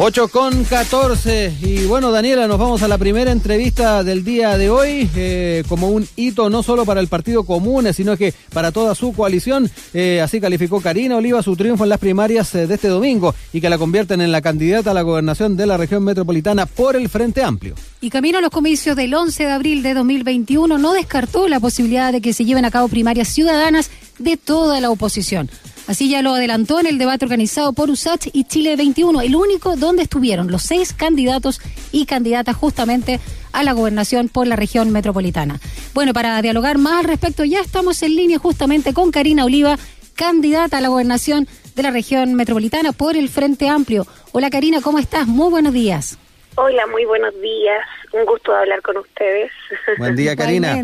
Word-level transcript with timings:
8 0.00 0.28
con 0.28 0.62
14. 0.62 1.54
Y 1.60 1.86
bueno, 1.86 2.12
Daniela, 2.12 2.46
nos 2.46 2.56
vamos 2.56 2.84
a 2.84 2.88
la 2.88 2.98
primera 2.98 3.32
entrevista 3.32 4.04
del 4.04 4.22
día 4.22 4.56
de 4.56 4.70
hoy, 4.70 5.10
eh, 5.16 5.64
como 5.68 5.88
un 5.88 6.06
hito 6.14 6.48
no 6.48 6.62
solo 6.62 6.84
para 6.84 7.00
el 7.00 7.08
Partido 7.08 7.42
Común, 7.42 7.92
sino 7.92 8.16
que 8.16 8.32
para 8.52 8.70
toda 8.70 8.94
su 8.94 9.12
coalición. 9.12 9.68
Eh, 9.92 10.20
así 10.22 10.40
calificó 10.40 10.80
Karina 10.80 11.16
Oliva 11.16 11.42
su 11.42 11.56
triunfo 11.56 11.82
en 11.82 11.90
las 11.90 11.98
primarias 11.98 12.54
eh, 12.54 12.68
de 12.68 12.76
este 12.76 12.86
domingo 12.86 13.34
y 13.52 13.60
que 13.60 13.68
la 13.68 13.76
convierten 13.76 14.20
en 14.20 14.30
la 14.30 14.40
candidata 14.40 14.92
a 14.92 14.94
la 14.94 15.02
gobernación 15.02 15.56
de 15.56 15.66
la 15.66 15.76
región 15.76 16.04
metropolitana 16.04 16.66
por 16.66 16.94
el 16.94 17.08
Frente 17.08 17.42
Amplio. 17.42 17.74
Y 18.00 18.10
camino 18.10 18.38
a 18.38 18.40
los 18.40 18.50
comicios 18.50 18.94
del 18.94 19.12
11 19.12 19.46
de 19.46 19.50
abril 19.50 19.82
de 19.82 19.94
2021, 19.94 20.78
no 20.78 20.92
descartó 20.92 21.48
la 21.48 21.58
posibilidad 21.58 22.12
de 22.12 22.20
que 22.20 22.32
se 22.32 22.44
lleven 22.44 22.64
a 22.64 22.70
cabo 22.70 22.86
primarias 22.86 23.26
ciudadanas 23.26 23.90
de 24.20 24.36
toda 24.36 24.80
la 24.80 24.90
oposición. 24.90 25.50
Así 25.88 26.10
ya 26.10 26.20
lo 26.20 26.34
adelantó 26.34 26.78
en 26.80 26.86
el 26.86 26.98
debate 26.98 27.24
organizado 27.24 27.72
por 27.72 27.88
USACH 27.88 28.28
y 28.34 28.44
Chile 28.44 28.76
21, 28.76 29.22
el 29.22 29.34
único 29.34 29.74
donde 29.74 30.02
estuvieron 30.02 30.52
los 30.52 30.62
seis 30.62 30.92
candidatos 30.92 31.62
y 31.92 32.04
candidatas 32.04 32.56
justamente 32.56 33.20
a 33.52 33.62
la 33.62 33.72
gobernación 33.72 34.28
por 34.28 34.46
la 34.46 34.54
región 34.54 34.90
metropolitana. 34.90 35.58
Bueno, 35.94 36.12
para 36.12 36.42
dialogar 36.42 36.76
más 36.76 36.98
al 36.98 37.04
respecto, 37.04 37.42
ya 37.42 37.60
estamos 37.60 38.02
en 38.02 38.16
línea 38.16 38.38
justamente 38.38 38.92
con 38.92 39.10
Karina 39.10 39.46
Oliva, 39.46 39.78
candidata 40.14 40.76
a 40.76 40.82
la 40.82 40.88
gobernación 40.88 41.48
de 41.74 41.82
la 41.82 41.90
región 41.90 42.34
metropolitana 42.34 42.92
por 42.92 43.16
el 43.16 43.30
Frente 43.30 43.70
Amplio. 43.70 44.06
Hola 44.32 44.50
Karina, 44.50 44.82
¿cómo 44.82 44.98
estás? 44.98 45.26
Muy 45.26 45.48
buenos 45.48 45.72
días. 45.72 46.18
Hola, 46.60 46.88
muy 46.88 47.04
buenos 47.04 47.40
días. 47.40 47.86
Un 48.10 48.24
gusto 48.24 48.52
hablar 48.52 48.82
con 48.82 48.96
ustedes. 48.96 49.52
Buen 49.98 50.16
día, 50.16 50.34
Karina. 50.34 50.74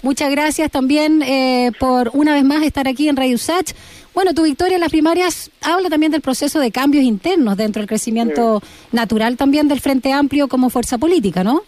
Muchas 0.00 0.30
gracias 0.30 0.70
también 0.70 1.22
eh, 1.22 1.72
por 1.80 2.10
una 2.12 2.34
vez 2.34 2.44
más 2.44 2.62
estar 2.62 2.86
aquí 2.86 3.08
en 3.08 3.16
Radio 3.16 3.34
USACH. 3.34 3.72
Bueno, 4.14 4.32
tu 4.32 4.44
victoria 4.44 4.76
en 4.76 4.80
las 4.80 4.92
primarias 4.92 5.50
habla 5.60 5.90
también 5.90 6.12
del 6.12 6.20
proceso 6.20 6.60
de 6.60 6.70
cambios 6.70 7.02
internos 7.02 7.56
dentro 7.56 7.80
del 7.80 7.88
crecimiento 7.88 8.60
mm. 8.60 8.94
natural 8.94 9.36
también 9.36 9.66
del 9.66 9.80
Frente 9.80 10.12
Amplio 10.12 10.46
como 10.46 10.70
fuerza 10.70 10.98
política, 10.98 11.42
¿no? 11.42 11.62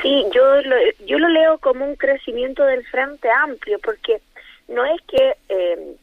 Sí, 0.00 0.24
yo 0.32 0.62
lo, 0.62 0.76
yo 1.06 1.18
lo 1.18 1.28
leo 1.30 1.58
como 1.58 1.84
un 1.84 1.96
crecimiento 1.96 2.64
del 2.64 2.86
Frente 2.86 3.28
Amplio, 3.30 3.80
porque 3.82 4.20
no 4.68 4.84
es 4.84 5.00
que 5.08 5.34
eh, 5.48 5.96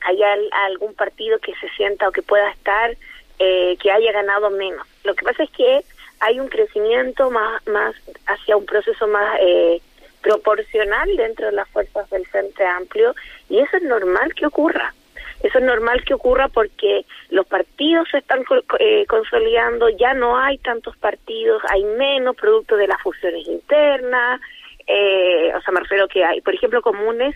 haya 0.00 0.26
algún 0.68 0.94
partido 0.94 1.38
que 1.38 1.52
se 1.60 1.68
sienta 1.76 2.08
o 2.08 2.12
que 2.12 2.22
pueda 2.22 2.50
estar 2.50 2.96
eh, 3.38 3.76
que 3.80 3.90
haya 3.90 4.12
ganado 4.12 4.50
menos. 4.50 4.86
Lo 5.04 5.14
que 5.14 5.24
pasa 5.24 5.44
es 5.44 5.50
que 5.50 5.84
hay 6.20 6.38
un 6.38 6.48
crecimiento 6.48 7.30
más, 7.30 7.66
más 7.66 7.94
hacia 8.26 8.56
un 8.56 8.64
proceso 8.64 9.06
más 9.08 9.38
eh, 9.40 9.80
proporcional 10.22 11.16
dentro 11.16 11.46
de 11.46 11.52
las 11.52 11.68
fuerzas 11.68 12.08
del 12.10 12.26
Frente 12.26 12.64
Amplio 12.64 13.14
y 13.48 13.58
eso 13.58 13.76
es 13.76 13.82
normal 13.82 14.34
que 14.34 14.46
ocurra. 14.46 14.94
Eso 15.42 15.58
es 15.58 15.64
normal 15.64 16.04
que 16.04 16.14
ocurra 16.14 16.46
porque 16.46 17.04
los 17.30 17.44
partidos 17.46 18.08
se 18.10 18.18
están 18.18 18.44
eh, 18.78 19.04
consolidando, 19.08 19.88
ya 19.88 20.14
no 20.14 20.38
hay 20.38 20.58
tantos 20.58 20.96
partidos, 20.96 21.60
hay 21.68 21.82
menos 21.82 22.36
producto 22.36 22.76
de 22.76 22.86
las 22.86 23.02
fusiones 23.02 23.46
internas, 23.48 24.40
eh, 24.86 25.52
o 25.54 25.60
sea, 25.60 25.72
me 25.72 25.80
refiero 25.80 26.06
que 26.06 26.24
hay, 26.24 26.40
por 26.40 26.54
ejemplo, 26.54 26.80
comunes 26.82 27.34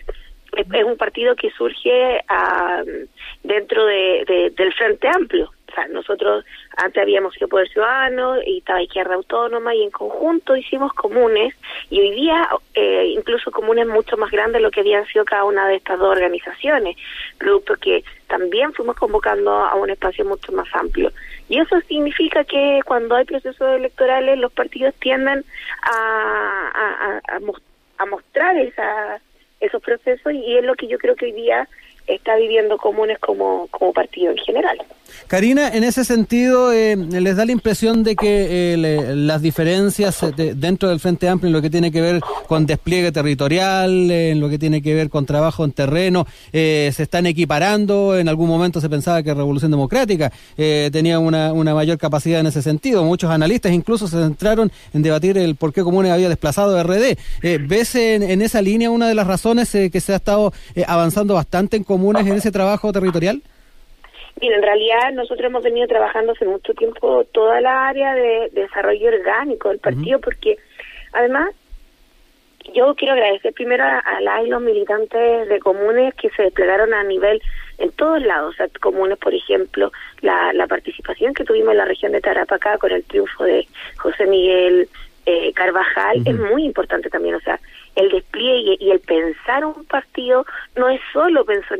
es, 0.55 0.83
un 0.85 0.97
partido 0.97 1.35
que 1.35 1.51
surge 1.51 2.23
ah, 2.29 2.81
dentro 3.43 3.85
de, 3.85 4.53
del 4.55 4.73
Frente 4.73 5.07
Amplio, 5.07 5.51
nosotros 5.89 6.45
antes 6.77 7.01
habíamos 7.01 7.33
sido 7.33 7.47
Poder 7.47 7.69
Ciudadano 7.69 8.41
y 8.41 8.59
estaba 8.59 8.81
Izquierda 8.81 9.15
Autónoma 9.15 9.75
y 9.75 9.83
en 9.83 9.91
conjunto 9.91 10.55
hicimos 10.55 10.93
comunes 10.93 11.53
y 11.89 11.99
hoy 11.99 12.11
día 12.11 12.47
eh, 12.73 13.13
incluso 13.15 13.51
comunes 13.51 13.87
mucho 13.87 14.17
más 14.17 14.31
grandes 14.31 14.55
de 14.55 14.61
lo 14.61 14.71
que 14.71 14.79
habían 14.79 15.05
sido 15.07 15.25
cada 15.25 15.43
una 15.43 15.67
de 15.67 15.75
estas 15.75 15.99
dos 15.99 16.09
organizaciones, 16.09 16.97
producto 17.37 17.75
que 17.75 18.03
también 18.27 18.73
fuimos 18.73 18.95
convocando 18.95 19.51
a 19.51 19.75
un 19.75 19.89
espacio 19.89 20.25
mucho 20.25 20.51
más 20.51 20.67
amplio. 20.73 21.11
Y 21.49 21.59
eso 21.59 21.79
significa 21.81 22.43
que 22.43 22.81
cuando 22.85 23.15
hay 23.15 23.25
procesos 23.25 23.75
electorales 23.75 24.37
los 24.37 24.51
partidos 24.51 24.93
tienden 24.95 25.45
a, 25.83 27.21
a, 27.27 27.35
a, 27.97 28.05
mostrar 28.05 28.57
esa, 28.57 29.19
esos 29.59 29.81
procesos 29.81 30.33
y 30.33 30.57
es 30.57 30.63
lo 30.63 30.75
que 30.75 30.87
yo 30.87 30.97
creo 30.97 31.15
que 31.15 31.25
hoy 31.25 31.31
día 31.31 31.67
está 32.07 32.35
viviendo 32.35 32.77
comunes 32.77 33.19
como, 33.19 33.67
como 33.67 33.93
partido 33.93 34.31
en 34.31 34.37
general. 34.37 34.77
Karina, 35.27 35.69
en 35.69 35.83
ese 35.83 36.05
sentido, 36.05 36.71
eh, 36.71 36.95
¿les 36.95 37.35
da 37.35 37.45
la 37.45 37.51
impresión 37.51 38.03
de 38.03 38.15
que 38.15 38.73
eh, 38.73 39.15
las 39.15 39.41
diferencias 39.41 40.23
eh, 40.23 40.53
dentro 40.55 40.89
del 40.89 40.99
Frente 40.99 41.27
Amplio 41.27 41.47
en 41.47 41.53
lo 41.53 41.61
que 41.61 41.69
tiene 41.69 41.91
que 41.91 42.01
ver 42.01 42.21
con 42.47 42.65
despliegue 42.65 43.11
territorial, 43.11 44.09
en 44.09 44.39
lo 44.39 44.49
que 44.49 44.57
tiene 44.57 44.81
que 44.81 44.93
ver 44.93 45.09
con 45.09 45.25
trabajo 45.25 45.65
en 45.65 45.71
terreno, 45.71 46.25
se 46.51 46.87
están 46.97 47.25
equiparando? 47.25 48.17
En 48.17 48.29
algún 48.29 48.47
momento 48.47 48.79
se 48.79 48.89
pensaba 48.89 49.21
que 49.21 49.33
Revolución 49.33 49.71
Democrática 49.71 50.31
tenía 50.55 51.19
una, 51.19 51.51
una 51.53 51.73
mayor 51.73 51.97
capacidad 51.97 52.39
en 52.39 52.47
ese 52.47 52.61
sentido. 52.61 53.03
Muchos 53.03 53.29
analistas 53.29 53.73
incluso 53.73 54.07
se 54.07 54.17
centraron 54.17 54.71
en 54.93 55.01
debatir 55.01 55.37
el 55.37 55.55
por 55.55 55.73
qué 55.73 55.83
Comunes 55.83 56.11
había 56.11 56.29
desplazado 56.29 56.81
RD. 56.81 57.17
¿Ves 57.67 57.95
en, 57.95 58.23
en, 58.23 58.41
esa 58.41 58.61
línea 58.61 58.89
una 58.89 59.07
de 59.07 59.15
las 59.15 59.27
razones 59.27 59.69
que 59.71 60.01
se 60.01 60.13
ha 60.13 60.17
estado 60.17 60.53
avanzando 60.87 61.33
bastante 61.33 61.77
en 61.77 61.83
Comunes 61.83 61.96
en 62.27 62.33
ese 62.33 62.51
trabajo 62.51 62.91
territorial? 62.91 63.41
Mira, 64.39 64.55
en 64.55 64.61
realidad 64.61 65.13
nosotros 65.13 65.47
hemos 65.47 65.63
venido 65.63 65.87
trabajando 65.87 66.33
hace 66.33 66.45
mucho 66.45 66.73
tiempo 66.73 67.23
toda 67.31 67.59
la 67.59 67.87
área 67.87 68.13
de, 68.13 68.49
desarrollo 68.51 69.09
orgánico 69.09 69.69
del 69.69 69.79
partido, 69.79 70.19
porque 70.19 70.57
además 71.13 71.49
yo 72.73 72.93
quiero 72.95 73.13
agradecer 73.13 73.53
primero 73.53 73.83
a, 73.83 74.21
la 74.21 74.43
y 74.43 74.49
los 74.49 74.61
militantes 74.61 75.49
de 75.49 75.59
comunes 75.59 76.13
que 76.15 76.29
se 76.31 76.43
desplegaron 76.43 76.93
a 76.93 77.03
nivel 77.03 77.41
en 77.77 77.91
todos 77.91 78.21
lados, 78.21 78.53
o 78.53 78.57
sea, 78.57 78.67
comunes, 78.79 79.17
por 79.17 79.33
ejemplo, 79.33 79.91
la, 80.21 80.51
la 80.53 80.67
participación 80.67 81.33
que 81.33 81.43
tuvimos 81.43 81.71
en 81.71 81.77
la 81.77 81.85
región 81.85 82.11
de 82.11 82.21
Tarapacá 82.21 82.77
con 82.77 82.91
el 82.91 83.03
triunfo 83.03 83.43
de 83.43 83.67
José 83.97 84.25
Miguel 84.25 84.89
eh, 85.29 85.51
Carvajal 85.53 86.21
es 86.25 86.35
muy 86.39 86.63
importante 86.63 87.09
también, 87.09 87.35
o 87.35 87.41
sea, 87.41 87.59
el 87.95 88.09
despliegue 88.09 88.77
y 88.79 88.91
el 88.91 89.01
pensar 89.01 89.65
un 89.65 89.83
partido 89.83 90.45
no 90.77 90.87
es 90.87 91.01
solo 91.11 91.43
pensar, 91.43 91.77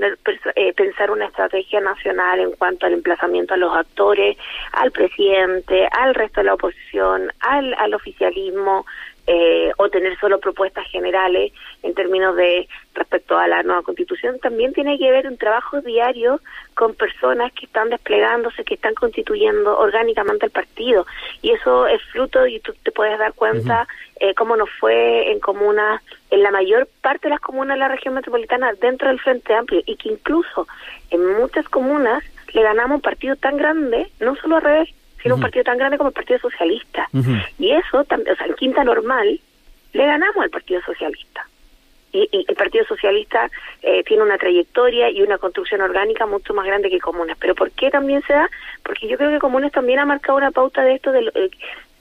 eh, 0.56 0.74
pensar 0.74 1.12
una 1.12 1.28
estrategia 1.28 1.80
nacional 1.80 2.42
en 2.42 2.52
cuanto 2.52 2.86
al 2.86 2.94
emplazamiento 2.94 3.54
a 3.54 3.58
los 3.58 3.74
actores, 3.74 4.36
al 4.74 4.92
presidente, 4.92 5.88
al 5.92 6.14
resto 6.14 6.42
de 6.42 6.48
la 6.48 6.56
oposición, 6.56 7.32
al, 7.40 7.74
al 7.76 7.94
oficialismo, 7.94 8.86
eh, 9.28 9.72
o 9.78 9.90
tener 9.90 10.18
solo 10.20 10.40
propuestas 10.40 10.88
generales 10.88 11.52
en 11.84 11.94
términos 11.94 12.36
de 12.38 12.68
respecto 12.94 13.38
a 13.38 13.48
la 13.48 13.62
nueva 13.62 13.82
constitución, 13.84 14.40
también 14.40 14.74
tiene 14.74 14.98
que 14.98 15.12
ver 15.12 15.28
un 15.28 15.38
trabajo 15.38 15.82
diario 15.82 16.40
con 16.74 16.96
personas 16.96 17.52
que 17.52 17.66
están 17.66 17.90
desplegándose, 17.90 18.64
que 18.64 18.76
están 18.76 18.94
constituyendo 18.94 19.78
orgánicamente 19.78 20.46
el 20.46 20.52
partido. 20.52 21.06
Y 21.42 21.52
eso 21.52 21.88
es 21.88 22.02
fruto, 22.12 22.48
y 22.48 22.60
tú 22.62 22.74
te 22.84 22.92
puedes 22.92 23.20
dar 23.20 23.34
cuenta 23.34 23.86
eh, 24.20 24.34
cómo 24.34 24.56
nos 24.56 24.70
fue 24.80 25.32
en 25.32 25.40
comunas, 25.42 26.02
en 26.32 26.42
la 26.42 26.52
mayor 26.52 26.88
parte 27.02 27.28
de 27.28 27.34
las 27.34 27.42
comunas 27.42 27.76
de 27.76 27.80
la 27.80 27.90
región 27.90 28.14
metropolitana 28.14 28.74
dentro 28.80 29.10
del 29.10 29.20
Frente 29.20 29.54
Amplio, 29.54 29.82
y 29.86 29.98
que 29.98 30.10
incluso 30.10 30.68
en 31.12 31.34
muchas 31.38 31.68
comunas 31.68 32.24
le 32.54 32.64
ganamos 32.64 32.96
un 32.96 33.02
partido 33.02 33.36
tan 33.36 33.58
grande, 33.58 34.08
no 34.22 34.36
solo 34.38 34.56
al 34.56 34.62
revés, 34.62 34.90
sino 35.28 35.36
un 35.36 35.42
partido 35.42 35.64
tan 35.64 35.78
grande 35.78 35.98
como 35.98 36.10
el 36.10 36.14
Partido 36.14 36.40
Socialista. 36.40 37.10
Y 37.60 37.72
eso, 37.72 38.00
o 38.00 38.04
sea, 38.04 38.18
en 38.48 38.56
Quinta 38.56 38.84
Normal, 38.84 39.40
le 39.94 40.06
ganamos 40.06 40.38
al 40.38 40.50
Partido 40.50 40.82
Socialista. 40.82 41.48
Y, 42.14 42.30
y 42.32 42.46
el 42.48 42.56
Partido 42.56 42.86
Socialista 42.86 43.52
eh, 43.82 44.04
tiene 44.04 44.24
una 44.24 44.38
trayectoria 44.38 45.10
y 45.10 45.22
una 45.22 45.38
construcción 45.38 45.82
orgánica 45.82 46.26
mucho 46.26 46.54
más 46.54 46.66
grande 46.66 46.90
que 46.90 47.00
Comunes. 47.00 47.36
¿Pero 47.40 47.54
por 47.54 47.72
qué 47.72 47.90
también 47.90 48.22
se 48.24 48.34
da? 48.34 48.50
Porque 48.84 49.08
yo 49.08 49.18
creo 49.18 49.30
que 49.30 49.40
Comunes 49.40 49.74
también 49.74 50.00
ha 50.00 50.06
marcado 50.06 50.38
una 50.38 50.52
pauta 50.52 50.84
de 50.84 50.94
esto, 50.96 51.12
de, 51.12 51.30
eh, 51.36 51.50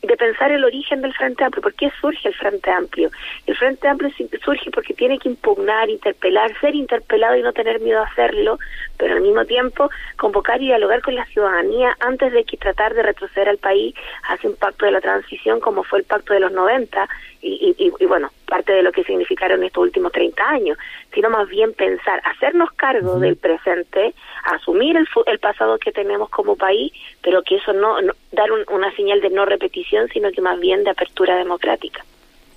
de 0.07 0.17
pensar 0.17 0.53
el 0.53 0.65
origen 0.65 1.03
del 1.03 1.15
Frente 1.15 1.45
Amplio. 1.45 1.63
¿Por 1.63 1.75
qué 1.75 1.91
surge 2.01 2.29
el 2.29 2.35
Frente 2.35 2.71
Amplio? 2.71 3.11
El 3.47 3.57
Frente 3.57 3.89
Amplio 3.89 4.11
surge 4.45 4.71
porque 4.71 4.95
tiene 4.95 5.19
que 5.19 5.29
impugnar, 5.29 5.89
interpelar, 5.91 6.59
ser 6.61 6.75
interpelado 6.75 7.37
y 7.37 7.43
no 7.43 7.53
tener 7.53 7.81
miedo 7.81 8.01
a 8.01 8.07
hacerlo, 8.07 8.59
pero 8.97 9.15
al 9.15 9.23
mismo 9.23 9.45
tiempo 9.45 9.91
convocar 10.17 10.63
y 10.63 10.67
dialogar 10.67 11.03
con 11.03 11.15
la 11.15 11.25
ciudadanía 11.27 11.97
antes 12.01 12.33
de 12.33 12.45
que 12.45 12.57
tratar 12.57 12.95
de 12.95 13.03
retroceder 13.03 13.49
al 13.49 13.59
país 13.59 13.95
hacia 14.29 14.51
un 14.51 14.57
pacto 14.57 14.87
de 14.87 14.93
la 14.93 15.01
transición 15.01 15.61
como 15.61 15.83
fue 15.83 16.01
el 16.01 16.05
pacto 16.05 16.33
de 16.33 16.41
los 16.41 16.53
90 16.53 17.09
y, 17.47 17.75
y, 17.79 17.93
y 17.99 18.07
bueno, 18.07 18.31
parte 18.47 18.73
de 18.73 18.83
lo 18.83 18.93
que 18.93 19.05
significaron 19.05 19.63
estos 19.63 19.83
últimos 19.83 20.13
30 20.13 20.49
años, 20.49 20.79
sino 21.15 21.31
más 21.31 21.49
bien 21.49 21.73
pensar, 21.73 22.21
hacernos 22.25 22.73
cargo 22.73 23.19
del 23.19 23.37
presente, 23.37 24.15
asumir 24.45 24.97
el, 24.97 25.07
el 25.27 25.39
pasado 25.39 25.79
que 25.79 25.93
tenemos 25.93 26.29
como 26.31 26.57
país, 26.57 26.93
pero 27.23 27.43
que 27.43 27.57
eso 27.57 27.73
no, 27.73 27.97
dar 28.33 28.49
una 28.69 28.95
señal 28.95 29.21
de 29.21 29.31
no 29.31 29.45
repetición, 29.45 30.09
sino 30.09 30.31
que 30.31 30.41
más 30.41 30.59
bien 30.59 30.85
de 30.85 30.91
apertura 30.91 31.37
democrática. 31.37 32.05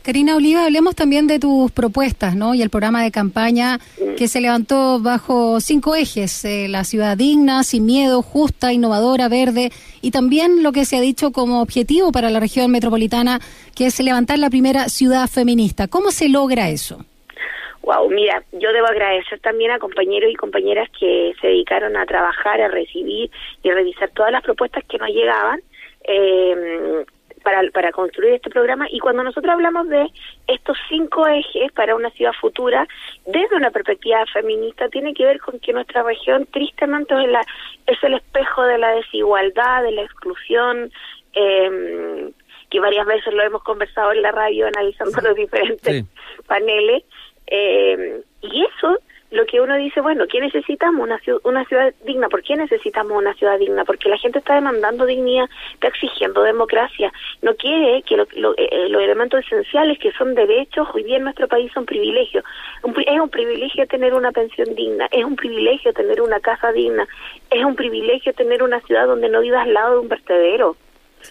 Karina 0.02 0.38
Oliva, 0.38 0.64
hablemos 0.64 0.96
también 0.96 1.28
de 1.28 1.40
tus 1.40 1.72
propuestas, 1.72 2.36
¿no? 2.36 2.56
Y 2.56 2.62
el 2.62 2.70
programa 2.70 3.04
de 3.04 3.12
campaña 3.12 3.78
mm. 3.78 4.16
que 4.16 4.28
se 4.28 4.40
levantó 4.40 5.00
bajo 5.02 5.60
cinco 5.60 5.94
ejes: 5.96 6.46
eh, 6.46 6.68
la 6.70 6.84
ciudad 6.86 7.18
digna, 7.18 7.64
sin 7.64 7.86
miedo, 7.86 8.22
justa, 8.22 8.72
innovadora, 8.72 9.28
verde, 9.28 9.72
y 10.02 10.12
también 10.12 10.64
lo 10.64 10.72
que 10.72 10.86
se 10.86 10.98
ha 10.98 11.02
dicho 11.02 11.32
como 11.32 11.62
objetivo 11.62 12.12
para 12.12 12.30
la 12.30 12.40
región 12.40 12.72
metropolitana, 12.72 13.40
que 13.76 13.88
es 13.88 14.00
levantar 14.00 14.40
la 14.40 14.50
primera 14.50 14.88
ciudad 14.90 15.28
feminista. 15.28 15.88
¿Cómo 15.88 16.12
se 16.12 16.30
logra 16.30 16.70
eso? 16.70 17.06
Wow, 17.82 18.10
mira, 18.10 18.44
yo 18.54 18.72
debo 18.72 18.88
agradecer 18.88 19.40
también 19.40 19.72
a 19.72 19.80
compañeros 19.80 20.32
y 20.32 20.36
compañeras 20.36 20.90
que 20.98 21.34
se 21.42 21.48
dedicaron 21.48 21.98
a 21.98 22.06
trabajar, 22.06 22.62
a 22.62 22.68
recibir 22.68 23.32
y 23.64 23.70
a 23.70 23.74
revisar 23.74 24.10
todas 24.16 24.32
las 24.32 24.44
propuestas 24.44 24.84
que 24.86 24.98
nos 24.98 25.10
llegaban. 25.10 25.60
Eh, 26.08 27.06
para, 27.50 27.72
para 27.72 27.92
construir 27.92 28.34
este 28.34 28.50
programa. 28.50 28.88
Y 28.92 29.00
cuando 29.00 29.24
nosotros 29.24 29.52
hablamos 29.52 29.88
de 29.90 30.08
estos 30.48 30.78
cinco 30.88 31.28
ejes 31.28 31.72
para 31.72 31.96
una 31.96 32.12
ciudad 32.12 32.34
futura, 32.40 32.88
desde 33.26 33.56
una 33.56 33.72
perspectiva 33.72 34.24
feminista, 34.32 34.88
tiene 34.90 35.14
que 35.14 35.26
ver 35.26 35.40
con 35.40 35.60
que 35.60 35.74
nuestra 35.74 36.04
región 36.04 36.46
tristemente 36.52 37.16
es, 37.16 37.30
la, 37.30 37.42
es 37.88 38.04
el 38.04 38.14
espejo 38.16 38.64
de 38.64 38.78
la 38.78 38.92
desigualdad, 38.92 39.84
de 39.84 39.92
la 39.92 40.04
exclusión, 40.04 40.92
eh, 41.34 42.32
que 42.70 42.80
varias 42.80 43.08
veces 43.08 43.34
lo 43.34 43.42
hemos 43.42 43.64
conversado 43.64 44.12
en 44.12 44.22
la 44.22 44.32
radio 44.32 44.68
analizando 44.68 45.20
los 45.22 45.36
diferentes 45.36 46.06
paneles, 46.46 47.04
eh, 47.48 48.22
y 48.42 48.64
eso 48.64 49.00
lo 49.32 49.46
que 49.46 49.62
uno 49.62 49.76
dice, 49.76 50.02
bueno, 50.02 50.26
¿qué 50.28 50.40
necesitamos? 50.40 51.04
Una, 51.04 51.20
ciudad, 51.20 51.40
una 51.44 51.64
ciudad 51.66 51.94
digna. 52.06 52.30
¿Por 52.30 52.42
qué 52.42 52.56
necesitamos 52.56 53.16
una 53.16 53.34
ciudad 53.36 53.60
digna? 53.60 53.86
Porque 53.86 54.10
la 54.10 54.18
gente 54.18 54.40
está 54.40 54.56
demandando 54.56 55.06
dignidad, 55.06 55.48
está 55.74 55.90
exigiendo 55.90 56.42
democracia. 56.42 57.14
No 57.42 57.56
quiere 57.56 58.02
que 58.02 58.18
lo, 58.18 58.26
eh, 58.58 58.90
los 58.90 59.02
elementos 59.02 59.46
esenciales 59.46 60.00
que 60.00 60.12
son 60.14 60.34
derechos 60.34 60.88
hoy 60.94 61.04
día 61.04 61.18
en 61.18 61.24
nuestro 61.24 61.48
país 61.48 61.72
son 61.74 61.86
privilegios. 61.86 62.44
es 62.84 63.20
un 63.20 63.30
privilegio 63.30 63.86
tener 63.88 64.14
una 64.14 64.32
pensión 64.32 64.74
digna, 64.74 65.08
es 65.12 65.24
un 65.24 65.36
privilegio 65.36 65.94
tener 65.94 66.22
una 66.22 66.40
casa 66.40 66.72
digna, 66.72 67.08
es 67.52 67.64
un 67.64 67.76
privilegio 67.76 68.34
tener 68.34 68.64
una 68.64 68.80
ciudad 68.82 69.06
donde 69.06 69.30
no 69.30 69.42
vivas 69.42 69.64
al 69.64 69.74
lado 69.74 69.94
de 69.94 70.00
un 70.00 70.10
vertedero. 70.10 70.76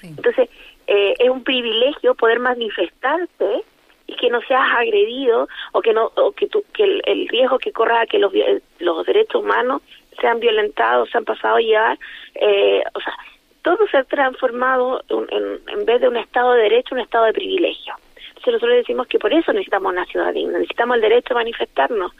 Entonces, 0.02 0.48
eh, 0.86 1.14
es 1.18 1.28
un 1.28 1.42
privilegio 1.42 2.14
poder 2.14 2.38
manifestarse 2.38 3.64
y 4.08 4.16
que 4.16 4.30
no 4.30 4.40
seas 4.40 4.66
agredido 4.76 5.48
o 5.72 5.80
que 5.80 5.92
no 5.92 6.10
o 6.16 6.32
que, 6.32 6.48
que 6.72 7.00
el, 7.04 7.28
riesgo 7.28 7.58
que 7.58 7.72
corra 7.72 8.06
que 8.06 8.18
los, 8.18 8.32
los 8.80 9.06
derechos 9.06 9.42
humanos 9.42 9.82
sean 10.20 10.40
violentados, 10.40 11.10
sean 11.10 11.24
pasado 11.24 11.56
a 11.56 11.60
llevar, 11.60 11.98
eh, 12.34 12.82
o 12.94 13.00
sea, 13.00 13.14
todo 13.62 13.86
se 13.88 13.98
ha 13.98 14.04
transformado 14.04 15.04
en, 15.08 15.60
en, 15.68 15.84
vez 15.84 16.00
de 16.00 16.08
un 16.08 16.16
Estado 16.16 16.54
de 16.54 16.62
Derecho, 16.62 16.94
un 16.94 17.02
Estado 17.02 17.26
de 17.26 17.34
privilegio. 17.34 17.94
Entonces 18.28 18.54
nosotros 18.54 18.76
decimos 18.78 19.06
que 19.08 19.18
por 19.18 19.32
eso 19.32 19.52
necesitamos 19.52 19.92
una 19.92 20.06
ciudad 20.06 20.32
digna, 20.32 20.58
necesitamos 20.58 20.96
el 20.96 21.02
derecho 21.02 21.34
a 21.34 21.38
manifestarnos 21.38 22.12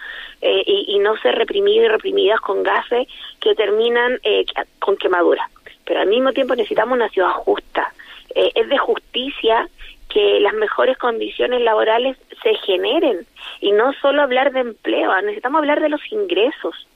eh, 0.43 0.63
y, 0.67 0.95
y, 0.95 0.99
no 0.99 1.17
ser 1.17 1.37
reprimidos 1.37 1.87
y 1.87 1.89
reprimidas 1.89 2.41
con 2.41 2.63
gases 2.63 3.09
que 3.41 3.55
terminan 3.55 4.19
eh, 4.23 4.45
con 4.79 4.97
quemaduras. 4.97 5.49
Pero 5.85 6.01
al 6.01 6.09
mismo 6.09 6.33
tiempo 6.33 6.55
necesitamos 6.55 6.97
una 6.97 7.09
ciudad 7.09 7.31
justa. 7.31 7.93
Eh, 8.35 8.51
es 8.55 8.69
de 8.69 8.79
justicia 8.79 9.69
que 10.09 10.41
las 10.41 10.55
mejores 10.55 10.97
condiciones 10.99 11.61
laborales 11.61 12.17
se 12.43 12.55
generen 12.55 13.27
y 13.61 13.73
no 13.73 13.93
solo 13.95 14.23
hablar 14.23 14.53
de 14.53 14.61
empleo, 14.61 15.15
necesitamos 15.23 15.59
hablar 15.61 15.81
de 15.81 15.89
los 15.89 16.01
ingresos. 16.11 16.87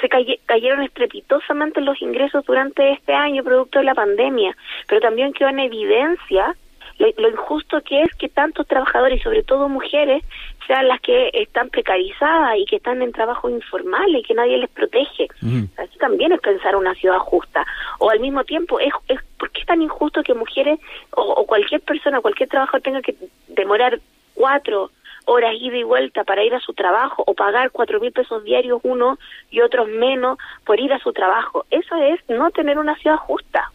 Se 0.00 0.08
cayeron 0.08 0.82
estrepitosamente 0.82 1.80
los 1.80 2.00
ingresos 2.02 2.44
durante 2.44 2.92
este 2.92 3.14
año 3.14 3.42
producto 3.42 3.78
de 3.78 3.86
la 3.86 3.94
pandemia, 3.94 4.56
pero 4.86 5.00
también 5.00 5.32
quedó 5.32 5.48
en 5.48 5.60
evidencia 5.60 6.54
lo, 6.98 7.28
injusto 7.28 7.80
que 7.82 8.02
es 8.02 8.14
que 8.14 8.28
tantos 8.28 8.66
trabajadores 8.66 9.20
y 9.20 9.22
sobre 9.22 9.42
todo 9.42 9.68
mujeres 9.68 10.22
sean 10.66 10.88
las 10.88 11.00
que 11.00 11.30
están 11.32 11.68
precarizadas 11.68 12.58
y 12.58 12.64
que 12.64 12.76
están 12.76 13.02
en 13.02 13.12
trabajo 13.12 13.48
informal 13.48 14.14
y 14.14 14.22
que 14.22 14.34
nadie 14.34 14.58
les 14.58 14.70
protege. 14.70 15.28
Así 15.76 15.98
también 15.98 16.32
es 16.32 16.40
pensar 16.40 16.76
una 16.76 16.94
ciudad 16.94 17.18
justa. 17.18 17.64
O 17.98 18.10
al 18.10 18.20
mismo 18.20 18.44
tiempo, 18.44 18.80
es, 18.80 18.92
es 19.08 19.20
¿por 19.38 19.50
qué 19.50 19.60
es 19.60 19.66
tan 19.66 19.82
injusto 19.82 20.22
que 20.22 20.34
mujeres 20.34 20.78
o, 21.12 21.44
cualquier 21.46 21.80
persona, 21.82 22.20
cualquier 22.20 22.48
trabajador 22.48 22.82
tenga 22.82 23.02
que 23.02 23.14
demorar 23.48 24.00
cuatro 24.34 24.90
horas 25.26 25.54
ida 25.60 25.76
y 25.76 25.82
vuelta 25.82 26.24
para 26.24 26.44
ir 26.44 26.54
a 26.54 26.60
su 26.60 26.72
trabajo 26.72 27.22
o 27.26 27.34
pagar 27.34 27.70
cuatro 27.70 28.00
mil 28.00 28.12
pesos 28.12 28.44
diarios 28.44 28.80
uno 28.84 29.18
y 29.50 29.60
otros 29.60 29.88
menos 29.88 30.38
por 30.64 30.80
ir 30.80 30.92
a 30.92 30.98
su 30.98 31.12
trabajo? 31.12 31.64
Eso 31.70 31.96
es 31.96 32.20
no 32.28 32.50
tener 32.50 32.78
una 32.78 32.96
ciudad 32.96 33.16
justa. 33.16 33.70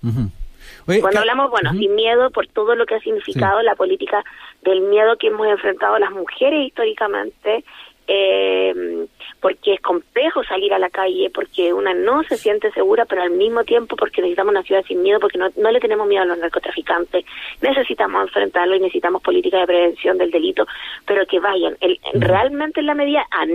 Cuando 0.85 1.19
hablamos, 1.19 1.49
bueno, 1.49 1.71
sin 1.71 1.95
miedo 1.95 2.29
por 2.31 2.47
todo 2.47 2.75
lo 2.75 2.85
que 2.85 2.95
ha 2.95 2.99
significado 2.99 3.61
la 3.61 3.75
política 3.75 4.23
del 4.63 4.81
miedo 4.81 5.17
que 5.17 5.27
hemos 5.27 5.47
enfrentado 5.47 5.97
las 5.99 6.11
mujeres 6.11 6.67
históricamente, 6.67 7.63
eh, 8.07 9.05
porque 9.39 9.75
es 9.75 9.81
complejo 9.81 10.43
salir 10.43 10.73
a 10.73 10.79
la 10.79 10.89
calle, 10.89 11.31
porque 11.33 11.73
una 11.73 11.93
no 11.93 12.23
se 12.23 12.37
siente 12.37 12.71
segura, 12.71 13.05
pero 13.05 13.21
al 13.21 13.31
mismo 13.31 13.63
tiempo 13.63 13.95
porque 13.95 14.21
necesitamos 14.21 14.51
una 14.51 14.63
ciudad 14.63 14.83
sin 14.85 15.01
miedo, 15.01 15.19
porque 15.19 15.37
no, 15.37 15.49
no 15.55 15.71
le 15.71 15.79
tenemos 15.79 16.07
miedo 16.07 16.23
a 16.23 16.25
los 16.25 16.37
narcotraficantes, 16.37 17.25
necesitamos 17.61 18.23
enfrentarlo 18.23 18.75
y 18.75 18.79
necesitamos 18.79 19.21
políticas 19.21 19.61
de 19.61 19.67
prevención 19.67 20.17
del 20.17 20.31
delito, 20.31 20.67
pero 21.05 21.25
que 21.25 21.39
vayan. 21.39 21.77
El, 21.79 21.99
realmente 22.15 22.81
en 22.81 22.87
la 22.87 22.95
medida 22.95 23.25
a, 23.31 23.45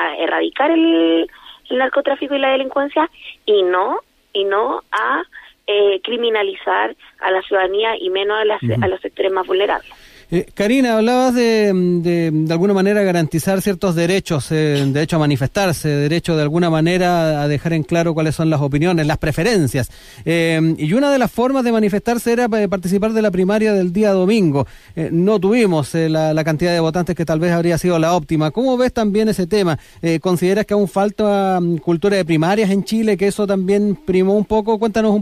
a 0.00 0.16
erradicar 0.16 0.70
el, 0.70 1.28
el 1.70 1.78
narcotráfico 1.78 2.34
y 2.34 2.38
la 2.38 2.50
delincuencia 2.50 3.10
y 3.46 3.62
no 3.62 4.00
y 4.32 4.44
no 4.44 4.82
a 4.90 5.22
eh, 5.66 6.00
criminalizar 6.02 6.94
a 7.20 7.30
la 7.30 7.42
ciudadanía 7.42 7.96
y 7.98 8.10
menos 8.10 8.38
a, 8.38 8.44
las, 8.44 8.62
a 8.82 8.88
los 8.88 9.00
sectores 9.00 9.32
más 9.32 9.46
vulnerables. 9.46 9.90
Eh, 10.34 10.48
Karina, 10.52 10.96
hablabas 10.96 11.32
de, 11.32 11.70
de, 11.72 12.52
alguna 12.52 12.74
manera 12.74 13.04
garantizar 13.04 13.62
ciertos 13.62 13.94
derechos, 13.94 14.50
eh, 14.50 14.84
derecho 14.88 15.14
a 15.14 15.20
manifestarse, 15.20 15.88
derecho 15.88 16.34
de 16.34 16.42
alguna 16.42 16.70
manera 16.70 17.40
a 17.40 17.46
dejar 17.46 17.72
en 17.72 17.84
claro 17.84 18.14
cuáles 18.14 18.34
son 18.34 18.50
las 18.50 18.60
opiniones, 18.60 19.06
las 19.06 19.18
preferencias. 19.18 19.92
Eh, 20.24 20.74
y 20.76 20.92
una 20.92 21.12
de 21.12 21.20
las 21.20 21.30
formas 21.30 21.62
de 21.62 21.70
manifestarse 21.70 22.32
era 22.32 22.48
participar 22.48 23.12
de 23.12 23.22
la 23.22 23.30
primaria 23.30 23.74
del 23.74 23.92
día 23.92 24.10
domingo. 24.10 24.66
no 25.12 25.38
tuvimos 25.38 25.94
la, 25.94 26.42
cantidad 26.42 26.72
de 26.72 26.80
votantes 26.80 27.14
que 27.14 27.24
tal 27.24 27.38
vez 27.38 27.52
habría 27.52 27.78
sido 27.78 28.00
la 28.00 28.16
óptima. 28.16 28.50
¿Cómo 28.50 28.76
ves 28.76 28.92
también 28.92 29.28
ese 29.28 29.46
tema? 29.46 29.78
¿Consideras 30.20 30.66
que 30.66 30.74
aún 30.74 30.88
falta 30.88 31.60
mm, 31.60 31.76
cultura 31.76 32.16
de 32.16 32.24
primarias 32.24 32.70
en 32.70 32.82
Chile, 32.82 33.16
que 33.16 33.28
eso 33.28 33.46
también 33.46 33.96
primó 34.04 34.34
un 34.34 34.44
poco? 34.44 34.80
Cuéntanos 34.80 35.20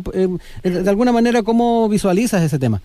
de 0.62 0.88
alguna 0.88 1.12
manera 1.12 1.42
cómo 1.42 1.86
visualizas 1.90 2.42
ese 2.42 2.58
tema. 2.58 2.80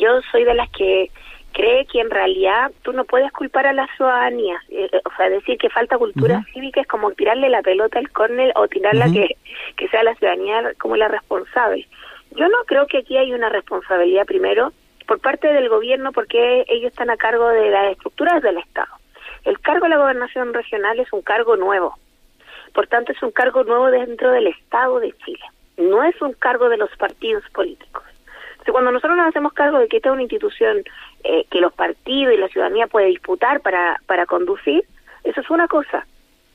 Yo 0.00 0.20
soy 0.32 0.44
de 0.44 0.54
las 0.54 0.70
que 0.70 1.10
cree 1.52 1.84
que 1.86 2.00
en 2.00 2.10
realidad 2.10 2.72
tú 2.82 2.92
no 2.92 3.04
puedes 3.04 3.30
culpar 3.32 3.66
a 3.66 3.72
la 3.72 3.86
ciudadanía. 3.96 4.60
Eh, 4.70 4.88
eh, 4.90 5.00
o 5.04 5.16
sea, 5.16 5.28
decir 5.28 5.58
que 5.58 5.68
falta 5.68 5.98
cultura 5.98 6.42
cívica 6.54 6.80
es 6.80 6.86
como 6.86 7.10
tirarle 7.12 7.50
la 7.50 7.60
pelota 7.62 7.98
al 7.98 8.10
córner 8.10 8.52
o 8.56 8.66
tirarla 8.68 9.06
que, 9.12 9.36
que 9.76 9.88
sea 9.88 10.02
la 10.02 10.14
ciudadanía 10.14 10.72
como 10.78 10.96
la 10.96 11.08
responsable. 11.08 11.86
Yo 12.32 12.48
no 12.48 12.58
creo 12.66 12.86
que 12.86 12.98
aquí 12.98 13.16
hay 13.16 13.32
una 13.32 13.50
responsabilidad 13.50 14.24
primero 14.24 14.72
por 15.06 15.20
parte 15.20 15.48
del 15.48 15.68
gobierno 15.68 16.12
porque 16.12 16.64
ellos 16.68 16.92
están 16.92 17.10
a 17.10 17.16
cargo 17.16 17.48
de 17.48 17.68
las 17.70 17.92
estructuras 17.92 18.42
del 18.42 18.58
Estado. 18.58 18.94
El 19.44 19.60
cargo 19.60 19.84
de 19.84 19.90
la 19.90 19.98
gobernación 19.98 20.54
regional 20.54 20.98
es 20.98 21.12
un 21.12 21.22
cargo 21.22 21.56
nuevo. 21.56 21.98
Por 22.72 22.86
tanto, 22.86 23.12
es 23.12 23.22
un 23.22 23.32
cargo 23.32 23.64
nuevo 23.64 23.90
dentro 23.90 24.30
del 24.30 24.46
Estado 24.46 25.00
de 25.00 25.12
Chile. 25.24 25.44
No 25.76 26.04
es 26.04 26.20
un 26.22 26.32
cargo 26.34 26.68
de 26.68 26.76
los 26.76 26.90
partidos 26.96 27.42
políticos 27.52 28.04
cuando 28.72 28.92
nosotros 28.92 29.16
nos 29.16 29.28
hacemos 29.28 29.52
cargo 29.52 29.78
de 29.78 29.88
que 29.88 29.96
esta 29.96 30.10
es 30.10 30.12
una 30.12 30.22
institución 30.22 30.82
eh, 31.24 31.44
que 31.50 31.60
los 31.60 31.72
partidos 31.72 32.34
y 32.34 32.36
la 32.36 32.48
ciudadanía 32.48 32.86
puede 32.86 33.06
disputar 33.06 33.60
para, 33.60 34.00
para 34.06 34.26
conducir, 34.26 34.84
eso 35.24 35.40
es 35.40 35.50
una 35.50 35.68
cosa. 35.68 36.06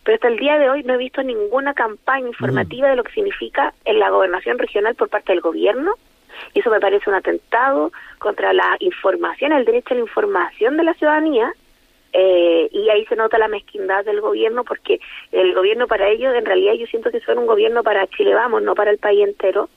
Pero 0.04 0.16
hasta 0.16 0.28
el 0.28 0.38
día 0.38 0.60
de 0.60 0.70
hoy 0.70 0.84
no 0.84 0.94
he 0.94 0.98
visto 0.98 1.24
ninguna 1.24 1.74
campaña 1.74 2.28
informativa 2.28 2.88
de 2.88 2.96
lo 2.96 3.04
que 3.04 3.12
significa 3.12 3.74
en 3.86 4.00
la 4.00 4.12
gobernación 4.12 4.60
regional 4.60 4.94
por 4.94 5.10
parte 5.10 5.34
del 5.34 5.42
gobierno. 5.42 5.94
Y 6.54 6.60
eso 6.60 6.70
me 6.70 6.80
parece 6.80 7.10
un 7.10 7.16
atentado 7.16 7.92
contra 8.20 8.54
la 8.54 8.78
información, 8.80 9.52
el 9.52 9.66
derecho 9.66 9.94
a 9.94 9.98
la 9.98 10.04
información 10.04 10.78
de 10.78 10.84
la 10.84 10.94
ciudadanía. 10.94 11.52
Eh, 12.14 12.70
y 12.72 12.88
ahí 12.90 13.04
se 13.08 13.16
nota 13.16 13.40
la 13.40 13.48
mezquindad 13.48 14.06
del 14.06 14.22
gobierno 14.22 14.64
porque 14.64 15.00
el 15.32 15.54
gobierno 15.56 15.88
para 15.88 16.08
ellos, 16.08 16.34
en 16.36 16.46
realidad 16.46 16.74
yo 16.76 16.86
siento 16.86 17.10
que 17.10 17.20
son 17.22 17.40
un 17.40 17.48
gobierno 17.48 17.84
para 17.84 18.08
Chile 18.08 18.36
Vamos, 18.36 18.62
no 18.62 18.76
para 18.76 18.92
el 18.92 19.00
país 19.00 19.28
entero. 19.28 19.70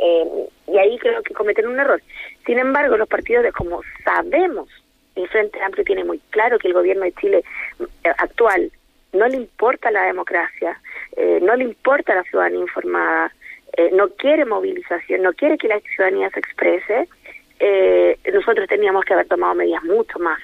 Eh, 0.00 0.48
y 0.68 0.78
ahí 0.78 0.98
creo 0.98 1.22
que 1.22 1.34
cometen 1.34 1.66
un 1.66 1.78
error. 1.78 2.02
Sin 2.46 2.58
embargo, 2.58 2.96
los 2.96 3.08
partidos, 3.08 3.44
de 3.44 3.52
como 3.52 3.82
sabemos, 4.02 4.68
el 5.14 5.28
Frente 5.28 5.60
Amplio 5.62 5.84
tiene 5.84 6.04
muy 6.04 6.20
claro 6.30 6.58
que 6.58 6.68
el 6.68 6.74
gobierno 6.74 7.04
de 7.04 7.12
Chile 7.12 7.44
eh, 7.78 8.12
actual 8.16 8.72
no 9.12 9.28
le 9.28 9.36
importa 9.36 9.90
la 9.90 10.04
democracia, 10.04 10.80
eh, 11.16 11.40
no 11.42 11.54
le 11.54 11.64
importa 11.64 12.14
la 12.14 12.22
ciudadanía 12.22 12.60
informada, 12.60 13.32
no 13.92 14.08
quiere 14.10 14.44
movilización, 14.44 15.22
no 15.22 15.32
quiere 15.32 15.56
que 15.56 15.68
la 15.68 15.78
ciudadanía 15.80 16.28
se 16.30 16.40
exprese, 16.40 17.08
nosotros 18.32 18.68
teníamos 18.68 19.04
que 19.04 19.14
haber 19.14 19.28
tomado 19.28 19.54
medidas 19.54 19.84
mucho 19.84 20.18
más 20.18 20.40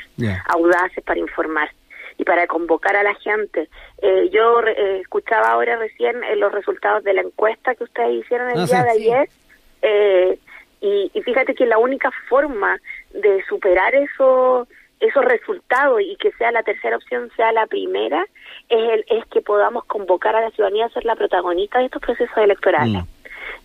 audaces 0.49 1.03
para 1.05 1.19
informar 1.19 1.69
y 2.17 2.25
para 2.25 2.47
convocar 2.47 2.97
a 2.97 3.03
la 3.03 3.15
gente. 3.17 3.69
yo 4.31 4.61
escuchaba 5.01 5.49
ahora 5.49 5.77
recién 5.77 6.21
los 6.37 6.53
resultados 6.53 7.03
de 7.03 7.15
la 7.15 7.23
encuesta 7.23 7.75
que 7.75 7.85
ustedes 7.85 8.25
hicieron 8.25 8.51
el 8.51 8.61
ah, 8.61 8.65
día 8.65 8.83
de 8.85 8.91
ayer 8.91 9.29
eh, 9.83 10.39
y, 10.81 11.11
fíjate 11.23 11.55
que 11.55 11.67
la 11.67 11.79
única 11.79 12.11
forma 12.29 12.79
de 13.11 13.43
superar 13.49 13.95
eso, 13.95 14.69
esos 15.01 15.25
resultados 15.25 16.01
y 16.01 16.17
que 16.17 16.31
sea 16.33 16.53
la 16.53 16.63
tercera 16.63 16.97
opción 16.97 17.31
sea 17.35 17.51
la 17.53 17.67
primera 17.67 18.25
es, 18.69 18.93
el, 18.93 19.05
es 19.09 19.27
que 19.27 19.41
podamos 19.41 19.85
convocar 19.85 20.37
a 20.37 20.43
la 20.43 20.51
ciudadanía 20.51 20.87
a 20.87 20.91
ser 20.91 21.05
la 21.05 21.17
protagonista 21.17 21.79
de 21.79 21.87
estos 21.87 22.03
procesos 22.03 22.37
electorales. 22.37 23.03
Mm. 23.03 23.17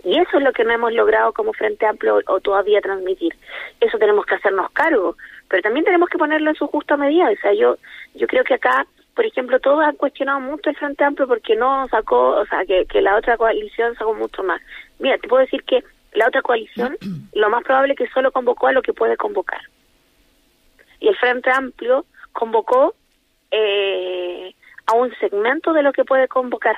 Y 0.03 0.18
eso 0.18 0.38
es 0.38 0.44
lo 0.44 0.51
que 0.51 0.63
no 0.63 0.72
hemos 0.72 0.94
logrado 0.94 1.32
como 1.34 1.53
Frente 1.53 1.86
Amplio 1.86 2.22
o, 2.27 2.39
todavía 2.39 2.82
transmitir. 2.82 3.36
Eso 3.80 4.00
tenemos 4.00 4.25
que 4.25 4.36
hacernos 4.36 4.72
cargo, 4.72 5.15
pero 5.48 5.62
también 5.62 5.86
tenemos 5.86 6.10
que 6.10 6.18
ponerlo 6.18 6.50
en 6.50 6.56
su 6.56 6.68
justa 6.68 6.98
medida. 6.98 7.30
O 7.30 7.36
sea, 7.36 7.53
yo, 7.53 7.77
yo 8.15 8.25
creo 8.25 8.44
que 8.44 8.56
acá, 8.56 8.88
por 9.15 9.25
ejemplo, 9.25 9.60
todos 9.60 9.84
han 9.84 9.96
cuestionado 9.98 10.39
mucho 10.39 10.72
el 10.72 10.75
Frente 10.75 11.03
Amplio 11.03 11.27
porque 11.27 11.56
no 11.56 11.88
sacó, 11.89 12.30
o 12.38 12.46
sea, 12.48 12.65
que, 12.65 12.86
que 12.86 13.01
la 13.01 13.15
otra 13.15 13.38
coalición 13.38 13.94
sacó 13.96 14.15
mucho 14.15 14.44
más. 14.44 14.60
Mira, 14.98 15.20
te 15.20 15.27
puedo 15.27 15.41
decir 15.41 15.63
que 15.63 15.84
la 16.13 16.27
otra 16.27 16.41
coalición, 16.41 16.98
lo 17.34 17.50
más 17.50 17.63
probable 17.63 17.94
es 17.94 18.00
que 18.00 18.10
solo 18.10 18.32
convocó 18.32 18.68
a 18.68 18.72
lo 18.72 18.82
que 18.82 18.94
puede 18.94 19.18
convocar. 19.18 19.62
Y 21.00 21.08
el 21.08 21.18
Frente 21.18 21.50
Amplio 21.50 22.06
convocó 22.32 22.94
eh, 23.50 24.53
a 24.86 24.94
un 24.94 25.13
segmento 25.20 25.74
de 25.74 25.84
lo 25.84 25.94
que 25.94 26.06
puede 26.06 26.27
convocar. 26.27 26.77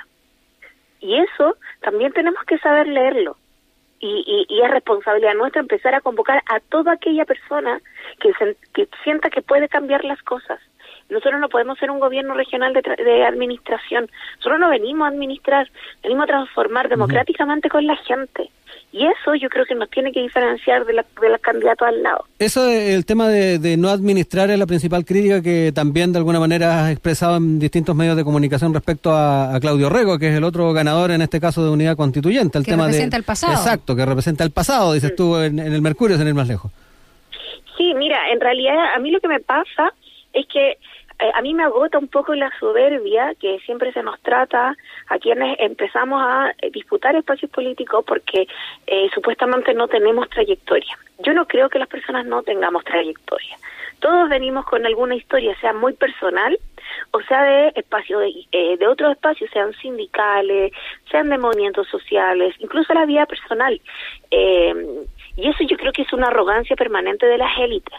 Y 0.99 1.17
eso 1.19 1.57
también 1.81 2.13
tenemos 2.13 2.43
que 2.45 2.57
saber 2.59 2.87
leerlo. 2.87 3.37
Y, 3.99 4.45
y, 4.49 4.61
es 4.61 4.69
responsabilidad 4.69 5.33
nuestra 5.33 5.61
empezar 5.61 5.95
a 5.95 6.01
convocar 6.01 6.43
a 6.47 6.59
toda 6.59 6.91
aquella 6.91 7.23
persona 7.23 7.79
que, 8.19 8.33
que 8.73 8.89
sienta 9.01 9.29
que 9.29 9.41
puede 9.41 9.69
cambiar 9.69 10.03
las 10.03 10.21
cosas. 10.23 10.59
Nosotros 11.13 11.39
no 11.39 11.49
podemos 11.49 11.77
ser 11.77 11.91
un 11.91 11.99
gobierno 11.99 12.33
regional 12.33 12.73
de, 12.73 12.81
de 12.81 13.25
administración. 13.25 14.09
Nosotros 14.37 14.59
no 14.59 14.69
venimos 14.69 15.05
a 15.05 15.09
administrar, 15.09 15.69
venimos 16.01 16.23
a 16.23 16.27
transformar 16.27 16.89
democráticamente 16.89 17.69
con 17.69 17.85
la 17.85 17.95
gente. 17.97 18.49
Y 18.93 19.07
eso 19.07 19.33
yo 19.33 19.49
creo 19.49 19.65
que 19.65 19.73
nos 19.73 19.89
tiene 19.89 20.11
que 20.11 20.21
diferenciar 20.21 20.85
de, 20.85 20.93
la, 20.93 21.05
de 21.19 21.29
los 21.29 21.41
candidatos 21.41 21.87
al 21.87 22.03
lado. 22.03 22.25
Eso, 22.37 22.69
el 22.69 23.07
tema 23.07 23.27
de, 23.27 23.75
no 23.75 23.89
administrar 23.89 24.51
es 24.51 24.59
la 24.59 24.67
principal 24.67 25.03
crítica 25.03 25.41
que 25.41 25.71
también 25.73 26.11
de 26.11 26.19
alguna 26.19 26.39
manera 26.39 26.85
has 26.85 26.91
expresado 26.91 27.37
en 27.37 27.57
distintos 27.57 27.95
medios 27.95 28.15
de 28.15 28.23
comunicación 28.23 28.71
respecto 28.71 29.11
a, 29.11 29.57
Claudio 29.61 29.89
Rego, 29.89 30.19
que 30.19 30.29
es 30.29 30.35
el 30.35 30.43
otro 30.43 30.73
ganador 30.73 31.09
en 31.09 31.23
este 31.23 31.39
caso 31.39 31.63
de 31.63 31.71
unidad 31.71 31.97
constituyente. 31.97 32.59
El 32.59 32.65
que 32.65 32.71
tema 32.71 32.85
representa 32.85 33.17
el 33.17 33.23
pasado. 33.23 33.53
Exacto, 33.53 33.95
que 33.95 34.05
representa 34.05 34.43
el 34.43 34.51
pasado, 34.51 34.93
dices 34.93 35.15
tú, 35.15 35.37
en, 35.37 35.57
en 35.57 35.73
el 35.73 35.81
Mercurio, 35.81 36.15
sin 36.17 36.27
ir 36.27 36.35
más 36.35 36.47
lejos. 36.47 36.71
Sí, 37.77 37.95
mira, 37.95 38.29
en 38.31 38.39
realidad 38.39 38.75
a 38.95 38.99
mí 38.99 39.09
lo 39.09 39.19
que 39.19 39.27
me 39.27 39.39
pasa 39.39 39.91
es 40.33 40.45
que 40.45 40.77
eh, 41.23 41.31
a 41.33 41.41
mí 41.41 41.53
me 41.53 41.63
agota 41.63 41.97
un 41.97 42.09
poco 42.09 42.35
la 42.35 42.51
soberbia 42.59 43.33
que 43.39 43.57
siempre 43.59 43.93
se 43.93 44.03
nos 44.03 44.19
trata 44.19 44.75
a 45.07 45.19
quienes 45.19 45.57
empezamos 45.57 46.21
a 46.21 46.53
eh, 46.61 46.69
disputar 46.69 47.15
espacios 47.15 47.49
políticos 47.49 48.03
porque 48.05 48.45
eh, 48.85 49.09
supuestamente 49.13 49.73
no 49.73 49.87
tenemos 49.87 50.29
trayectoria. 50.29 50.97
Yo 51.19 51.33
no 51.33 51.47
creo 51.47 51.69
que 51.69 51.79
las 51.79 51.87
personas 51.87 52.25
no 52.25 52.43
tengamos 52.43 52.83
trayectoria. 52.83 53.55
Todos 54.01 54.27
venimos 54.27 54.65
con 54.65 54.85
alguna 54.85 55.15
historia, 55.15 55.57
sea 55.61 55.71
muy 55.71 55.93
personal 55.93 56.59
o 57.11 57.21
sea 57.21 57.41
de 57.43 57.71
espacios 57.75 58.21
de, 58.51 58.75
de 58.77 58.87
otros 58.87 59.11
espacios, 59.13 59.49
sean 59.51 59.71
sindicales, 59.75 60.73
sean 61.09 61.29
de 61.29 61.37
movimientos 61.37 61.87
sociales, 61.87 62.53
incluso 62.59 62.93
la 62.93 63.05
vida 63.05 63.25
personal. 63.25 63.79
y 64.29 65.49
eso 65.49 65.63
yo 65.63 65.77
creo 65.77 65.93
que 65.93 66.01
es 66.01 66.11
una 66.11 66.27
arrogancia 66.27 66.75
permanente 66.75 67.25
de 67.25 67.37
las 67.37 67.57
élites 67.57 67.97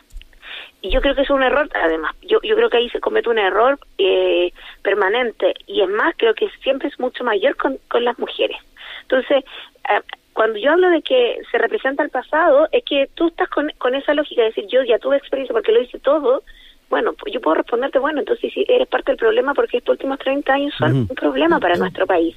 y 0.85 0.91
yo 0.91 1.01
creo 1.01 1.15
que 1.15 1.23
es 1.23 1.31
un 1.31 1.43
error, 1.43 1.67
además, 1.83 2.15
yo, 2.21 2.39
yo 2.43 2.55
creo 2.57 2.69
que 2.69 2.77
ahí 2.77 2.91
se 2.91 3.01
comete 3.01 3.31
un 3.31 3.39
error 3.39 3.79
eh, 3.97 4.53
permanente 4.83 5.55
y 5.67 5.81
es 5.81 5.89
más, 5.89 6.15
creo 6.19 6.35
que 6.35 6.51
siempre 6.63 6.89
es 6.89 7.01
mucho 7.01 7.25
mayor 7.25 7.57
con, 7.57 7.79
con 7.89 8.05
las 8.05 8.19
mujeres. 8.19 8.59
Entonces, 9.01 9.45
eh, 9.91 10.03
cuando 10.35 10.59
yo 10.59 10.73
hablo 10.73 10.91
de 10.91 11.01
que 11.01 11.41
se 11.51 11.57
representa 11.57 12.03
el 12.03 12.11
pasado, 12.11 12.69
es 12.71 12.85
que 12.85 13.09
tú 13.15 13.29
estás 13.29 13.49
con, 13.49 13.73
con 13.79 13.95
esa 13.95 14.13
lógica 14.13 14.43
de 14.43 14.49
decir, 14.49 14.67
yo 14.67 14.83
ya 14.83 14.99
tuve 14.99 15.17
experiencia 15.17 15.55
porque 15.55 15.73
lo 15.73 15.81
hice 15.81 15.99
todo, 16.01 16.43
bueno, 16.91 17.15
pues 17.15 17.33
yo 17.33 17.41
puedo 17.41 17.55
responderte, 17.55 17.99
bueno, 17.99 18.21
entonces 18.21 18.53
si 18.53 18.67
eres 18.69 18.87
parte 18.87 19.13
del 19.13 19.19
problema 19.19 19.55
porque 19.55 19.79
estos 19.79 19.95
últimos 19.95 20.19
30 20.19 20.53
años 20.53 20.75
son 20.77 20.95
un 20.95 21.17
problema 21.17 21.61
para 21.61 21.77
nuestro 21.77 22.07
país. 22.07 22.37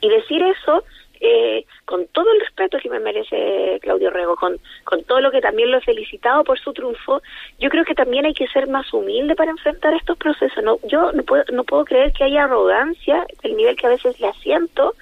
Y 0.00 0.08
decir 0.10 0.44
eso 0.44 0.84
eh, 1.26 1.64
con 1.86 2.06
todo 2.08 2.30
el 2.30 2.40
respeto 2.40 2.76
que 2.78 2.90
me 2.90 3.00
merece 3.00 3.78
Claudio 3.80 4.10
Rego, 4.10 4.36
con, 4.36 4.58
con 4.84 5.02
todo 5.04 5.22
lo 5.22 5.30
que 5.30 5.40
también 5.40 5.70
lo 5.70 5.78
he 5.78 5.80
felicitado 5.80 6.44
por 6.44 6.58
su 6.58 6.74
triunfo, 6.74 7.22
yo 7.58 7.70
creo 7.70 7.82
que 7.86 7.94
también 7.94 8.26
hay 8.26 8.34
que 8.34 8.46
ser 8.48 8.68
más 8.68 8.92
humilde 8.92 9.34
para 9.34 9.50
enfrentar 9.50 9.94
estos 9.94 10.18
procesos. 10.18 10.62
No, 10.62 10.78
yo 10.84 11.12
no 11.12 11.22
puedo, 11.22 11.42
no 11.50 11.64
puedo 11.64 11.86
creer 11.86 12.12
que 12.12 12.24
haya 12.24 12.44
arrogancia, 12.44 13.26
el 13.42 13.56
nivel 13.56 13.74
que 13.74 13.86
a 13.86 13.90
veces 13.90 14.20
le 14.20 14.28
asiento, 14.28 14.94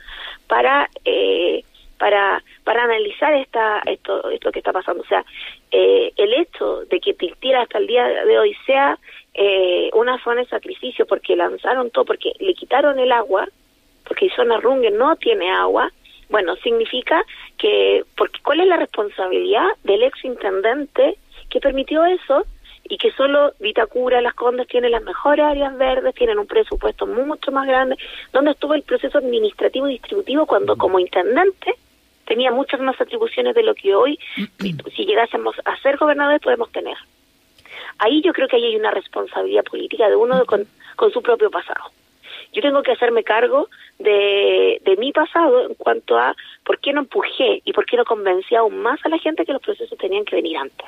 para... 0.46 0.88
Eh, 1.04 1.64
para 1.98 2.42
para 2.64 2.82
analizar 2.82 3.32
esta 3.34 3.80
esto 3.86 4.28
esto 4.30 4.50
que 4.50 4.58
está 4.58 4.72
pasando 4.72 5.02
o 5.02 5.06
sea 5.06 5.24
eh, 5.70 6.12
el 6.16 6.34
hecho 6.34 6.84
de 6.86 6.98
que 6.98 7.14
Tiltira 7.14 7.62
hasta 7.62 7.78
el 7.78 7.86
día 7.86 8.04
de 8.04 8.38
hoy 8.40 8.56
sea 8.66 8.98
eh, 9.34 9.88
una 9.94 10.20
zona 10.24 10.40
de 10.40 10.48
sacrificio 10.48 11.06
porque 11.06 11.36
lanzaron 11.36 11.92
todo 11.92 12.04
porque 12.04 12.32
le 12.40 12.54
quitaron 12.54 12.98
el 12.98 13.12
agua 13.12 13.46
porque 14.04 14.30
zona 14.34 14.58
Rungue 14.58 14.90
no 14.90 15.14
tiene 15.14 15.52
agua 15.52 15.92
bueno, 16.32 16.56
significa 16.56 17.22
que, 17.58 18.04
porque 18.16 18.40
¿cuál 18.42 18.60
es 18.60 18.66
la 18.66 18.78
responsabilidad 18.78 19.66
del 19.84 20.02
ex 20.02 20.24
intendente 20.24 21.18
que 21.50 21.60
permitió 21.60 22.06
eso 22.06 22.46
y 22.88 22.96
que 22.96 23.12
solo 23.12 23.52
Vitacura, 23.60 24.22
Las 24.22 24.32
Condes 24.32 24.66
tienen 24.66 24.92
las 24.92 25.02
mejores 25.02 25.44
áreas 25.44 25.76
verdes, 25.76 26.14
tienen 26.14 26.38
un 26.38 26.46
presupuesto 26.46 27.06
mucho 27.06 27.52
más 27.52 27.66
grande, 27.66 27.96
donde 28.32 28.52
estuvo 28.52 28.72
el 28.72 28.82
proceso 28.82 29.18
administrativo 29.18 29.86
y 29.88 29.92
distributivo 29.92 30.46
cuando 30.46 30.74
como 30.76 30.98
intendente 30.98 31.74
tenía 32.24 32.50
muchas 32.50 32.80
más 32.80 32.98
atribuciones 32.98 33.54
de 33.54 33.62
lo 33.62 33.74
que 33.74 33.94
hoy, 33.94 34.18
si 34.58 35.04
llegásemos 35.06 35.54
a 35.66 35.76
ser 35.82 35.98
gobernadores, 35.98 36.40
podemos 36.40 36.72
tener. 36.72 36.96
Ahí 37.98 38.22
yo 38.22 38.32
creo 38.32 38.48
que 38.48 38.56
ahí 38.56 38.64
hay 38.64 38.76
una 38.76 38.90
responsabilidad 38.90 39.64
política 39.64 40.08
de 40.08 40.16
uno 40.16 40.46
con, 40.46 40.66
con 40.96 41.12
su 41.12 41.20
propio 41.20 41.50
pasado 41.50 41.92
yo 42.52 42.62
tengo 42.62 42.82
que 42.82 42.92
hacerme 42.92 43.24
cargo 43.24 43.68
de, 43.98 44.80
de 44.84 44.96
mi 44.96 45.12
pasado 45.12 45.66
en 45.66 45.74
cuanto 45.74 46.18
a 46.18 46.34
por 46.64 46.78
qué 46.78 46.92
no 46.92 47.00
empujé 47.00 47.62
y 47.64 47.72
por 47.72 47.86
qué 47.86 47.96
no 47.96 48.04
convencí 48.04 48.54
aún 48.54 48.78
más 48.78 49.00
a 49.04 49.08
la 49.08 49.18
gente 49.18 49.44
que 49.44 49.52
los 49.52 49.62
procesos 49.62 49.98
tenían 49.98 50.24
que 50.24 50.36
venir 50.36 50.56
antes. 50.58 50.86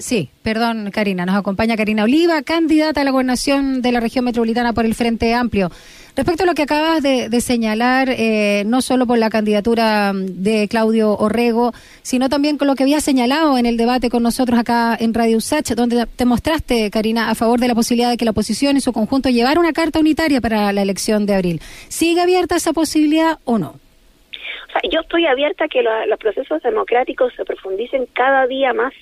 Sí, 0.00 0.30
perdón, 0.42 0.90
Karina. 0.92 1.26
Nos 1.26 1.36
acompaña 1.36 1.76
Karina 1.76 2.04
Oliva, 2.04 2.42
candidata 2.42 3.00
a 3.00 3.04
la 3.04 3.10
gobernación 3.10 3.82
de 3.82 3.92
la 3.92 4.00
región 4.00 4.24
metropolitana 4.24 4.72
por 4.72 4.84
el 4.84 4.94
Frente 4.94 5.34
Amplio. 5.34 5.70
Respecto 6.18 6.42
a 6.42 6.46
lo 6.46 6.54
que 6.54 6.62
acabas 6.62 7.00
de, 7.00 7.40
señalar, 7.40 8.08
eh, 8.10 8.64
no 8.66 8.82
solo 8.82 9.06
por 9.06 9.18
la 9.18 9.30
candidatura 9.30 10.12
de 10.12 10.66
Claudio 10.66 11.16
Orrego, 11.16 11.72
sino 12.02 12.28
también 12.28 12.58
con 12.58 12.66
lo 12.66 12.74
que 12.74 12.82
había 12.82 13.00
señalado 13.00 13.56
en 13.56 13.66
el 13.66 13.76
debate 13.76 14.10
con 14.10 14.24
nosotros 14.24 14.58
acá 14.58 14.96
en 14.98 15.14
Radio 15.14 15.36
USACH, 15.36 15.76
donde 15.76 16.06
te 16.06 16.24
mostraste, 16.24 16.90
Karina, 16.90 17.30
a 17.30 17.36
favor 17.36 17.60
de 17.60 17.68
la 17.68 17.76
posibilidad 17.76 18.10
de 18.10 18.16
que 18.16 18.24
la 18.24 18.32
oposición 18.32 18.76
y 18.76 18.80
su 18.80 18.92
conjunto 18.92 19.28
llevara 19.28 19.60
una 19.60 19.72
carta 19.72 20.00
unitaria 20.00 20.40
para 20.40 20.72
la 20.72 20.82
elección 20.82 21.24
de 21.24 21.36
abril. 21.36 21.60
¿Sigue 21.86 22.20
abierta 22.20 22.56
esa 22.56 22.72
posibilidad 22.72 23.38
o 23.44 23.58
no? 23.58 23.68
O 23.68 24.72
sea, 24.72 24.80
yo 24.90 25.00
estoy 25.02 25.24
abierta 25.26 25.66
a 25.66 25.68
que 25.68 25.82
los 25.82 26.18
procesos 26.18 26.60
democráticos 26.62 27.32
se 27.36 27.44
profundicen 27.44 28.08
cada 28.12 28.48
día 28.48 28.72
más 28.72 28.92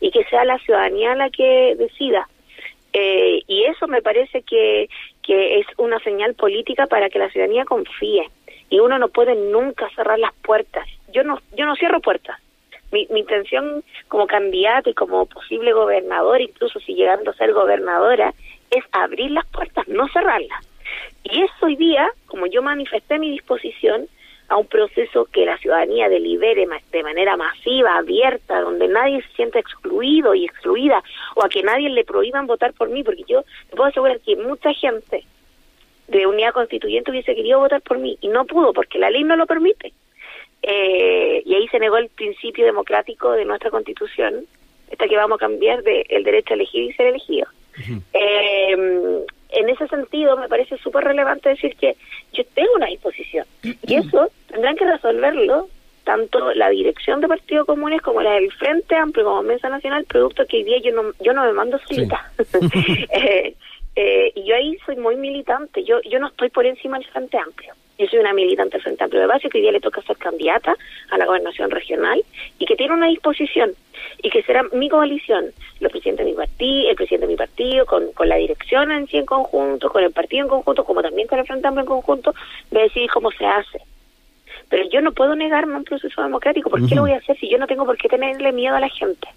y 0.00 0.10
que 0.10 0.24
sea 0.24 0.44
la 0.44 0.58
ciudadanía 0.58 1.14
la 1.14 1.30
que 1.30 1.74
decida. 1.76 2.28
Eh, 2.92 3.42
y 3.46 3.64
eso 3.64 3.88
me 3.88 4.02
parece 4.02 4.42
que, 4.42 4.88
que 5.22 5.60
es 5.60 5.66
una 5.78 5.98
señal 6.00 6.34
política 6.34 6.86
para 6.86 7.08
que 7.08 7.18
la 7.18 7.30
ciudadanía 7.30 7.64
confíe. 7.64 8.28
Y 8.68 8.80
uno 8.80 8.98
no 8.98 9.08
puede 9.08 9.34
nunca 9.34 9.88
cerrar 9.94 10.18
las 10.18 10.32
puertas. 10.34 10.86
Yo 11.12 11.24
no, 11.24 11.38
yo 11.56 11.66
no 11.66 11.76
cierro 11.76 12.00
puertas. 12.00 12.38
Mi, 12.90 13.06
mi 13.10 13.20
intención 13.20 13.82
como 14.08 14.26
candidato 14.26 14.90
y 14.90 14.94
como 14.94 15.26
posible 15.26 15.72
gobernador, 15.72 16.40
incluso 16.40 16.78
si 16.80 16.94
llegando 16.94 17.30
a 17.30 17.34
ser 17.34 17.52
gobernadora, 17.52 18.34
es 18.70 18.84
abrir 18.92 19.30
las 19.30 19.46
puertas, 19.46 19.88
no 19.88 20.08
cerrarlas. 20.08 20.68
Y 21.24 21.42
eso 21.42 21.66
hoy 21.66 21.76
día, 21.76 22.10
como 22.26 22.46
yo 22.46 22.62
manifesté 22.62 23.18
mi 23.18 23.30
disposición, 23.30 24.08
a 24.52 24.56
un 24.58 24.66
proceso 24.66 25.24
que 25.32 25.46
la 25.46 25.56
ciudadanía 25.56 26.10
delibere 26.10 26.66
de 26.92 27.02
manera 27.02 27.38
masiva, 27.38 27.96
abierta, 27.96 28.60
donde 28.60 28.86
nadie 28.86 29.22
se 29.22 29.34
sienta 29.34 29.58
excluido 29.58 30.34
y 30.34 30.44
excluida, 30.44 31.02
o 31.34 31.42
a 31.42 31.48
que 31.48 31.62
nadie 31.62 31.88
le 31.88 32.04
prohíban 32.04 32.46
votar 32.46 32.74
por 32.74 32.90
mí, 32.90 33.02
porque 33.02 33.24
yo 33.26 33.44
te 33.70 33.76
puedo 33.76 33.88
asegurar 33.88 34.20
que 34.20 34.36
mucha 34.36 34.74
gente 34.74 35.24
de 36.08 36.26
unidad 36.26 36.52
constituyente 36.52 37.10
hubiese 37.10 37.34
querido 37.34 37.60
votar 37.60 37.80
por 37.80 37.98
mí 37.98 38.18
y 38.20 38.28
no 38.28 38.44
pudo 38.44 38.74
porque 38.74 38.98
la 38.98 39.08
ley 39.08 39.24
no 39.24 39.36
lo 39.36 39.46
permite. 39.46 39.94
Eh, 40.62 41.42
y 41.46 41.54
ahí 41.54 41.66
se 41.68 41.78
negó 41.78 41.96
el 41.96 42.10
principio 42.10 42.66
democrático 42.66 43.32
de 43.32 43.46
nuestra 43.46 43.70
constitución, 43.70 44.44
esta 44.90 45.08
que 45.08 45.16
vamos 45.16 45.36
a 45.36 45.46
cambiar 45.46 45.82
de 45.82 46.04
el 46.10 46.24
derecho 46.24 46.52
a 46.52 46.56
elegir 46.56 46.82
y 46.82 46.92
ser 46.92 47.06
elegido. 47.06 47.46
eh, 48.12 49.24
en 49.52 49.68
ese 49.68 49.86
sentido 49.88 50.36
me 50.36 50.48
parece 50.48 50.76
súper 50.78 51.04
relevante 51.04 51.50
decir 51.50 51.76
que 51.76 51.96
yo 52.32 52.44
tengo 52.54 52.70
una 52.76 52.86
disposición 52.86 53.46
y 53.62 53.94
eso 53.94 54.28
tendrán 54.48 54.76
que 54.76 54.84
resolverlo 54.84 55.68
tanto 56.04 56.52
la 56.54 56.68
dirección 56.70 57.20
de 57.20 57.28
Partido 57.28 57.64
Comunes 57.64 58.02
como 58.02 58.22
la 58.22 58.32
del 58.32 58.52
Frente 58.52 58.96
Amplio 58.96 59.24
como 59.24 59.42
Mesa 59.42 59.68
Nacional, 59.68 60.04
producto 60.04 60.46
que 60.46 60.58
hoy 60.58 60.64
día 60.64 60.78
yo 60.78 60.92
no, 60.92 61.12
yo 61.20 61.32
no 61.32 61.44
me 61.44 61.52
mando 61.52 61.78
solita. 61.86 62.32
eh, 63.10 63.54
eh, 63.94 64.32
y 64.34 64.44
yo 64.44 64.54
ahí 64.56 64.76
soy 64.84 64.96
muy 64.96 65.16
militante, 65.16 65.84
yo, 65.84 66.00
yo 66.02 66.18
no 66.18 66.28
estoy 66.28 66.50
por 66.50 66.66
encima 66.66 66.98
del 66.98 67.06
Frente 67.08 67.38
Amplio. 67.38 67.74
Yo 67.98 68.06
soy 68.06 68.18
una 68.18 68.32
militante 68.32 68.72
del 68.72 68.82
Frente 68.82 69.04
Amplio 69.04 69.20
de 69.20 69.28
Base 69.28 69.48
que 69.48 69.58
hoy 69.58 69.62
día 69.62 69.72
le 69.72 69.80
toca 69.80 70.02
ser 70.02 70.16
candidata 70.16 70.76
a 71.10 71.18
la 71.18 71.26
gobernación 71.26 71.70
regional 71.70 72.22
y 72.58 72.64
que 72.64 72.76
tiene 72.76 72.94
una 72.94 73.06
disposición 73.06 73.72
y 74.22 74.30
que 74.30 74.42
será 74.42 74.62
mi 74.72 74.88
coalición, 74.88 75.46
los 75.80 75.92
presidentes 75.92 76.24
de 76.24 76.32
mi 76.32 76.36
partido, 76.36 76.90
el 76.90 76.96
presidente 76.96 77.26
de 77.26 77.32
mi 77.32 77.36
partido, 77.36 77.86
con, 77.86 78.12
con 78.12 78.28
la 78.28 78.36
dirección 78.36 78.90
en 78.90 79.06
sí 79.06 79.18
en 79.18 79.26
conjunto, 79.26 79.90
con 79.90 80.02
el 80.02 80.12
partido 80.12 80.44
en 80.44 80.48
conjunto, 80.48 80.84
como 80.84 81.02
también 81.02 81.28
con 81.28 81.38
el 81.38 81.46
Frente 81.46 81.68
Amplio 81.68 81.82
en 81.82 81.88
conjunto, 81.88 82.34
de 82.70 82.80
decidir 82.80 83.10
cómo 83.10 83.30
se 83.30 83.46
hace. 83.46 83.80
Pero 84.68 84.88
yo 84.88 85.00
no 85.02 85.12
puedo 85.12 85.36
negarme 85.36 85.74
a 85.74 85.78
un 85.78 85.84
proceso 85.84 86.22
democrático. 86.22 86.70
¿Por 86.70 86.86
qué 86.88 86.94
lo 86.94 87.02
voy 87.02 87.12
a 87.12 87.18
hacer 87.18 87.36
si 87.38 87.48
yo 87.48 87.58
no 87.58 87.66
tengo 87.66 87.84
por 87.84 87.98
qué 87.98 88.08
tenerle 88.08 88.52
miedo 88.52 88.74
a 88.74 88.80
la 88.80 88.88
gente? 88.88 89.28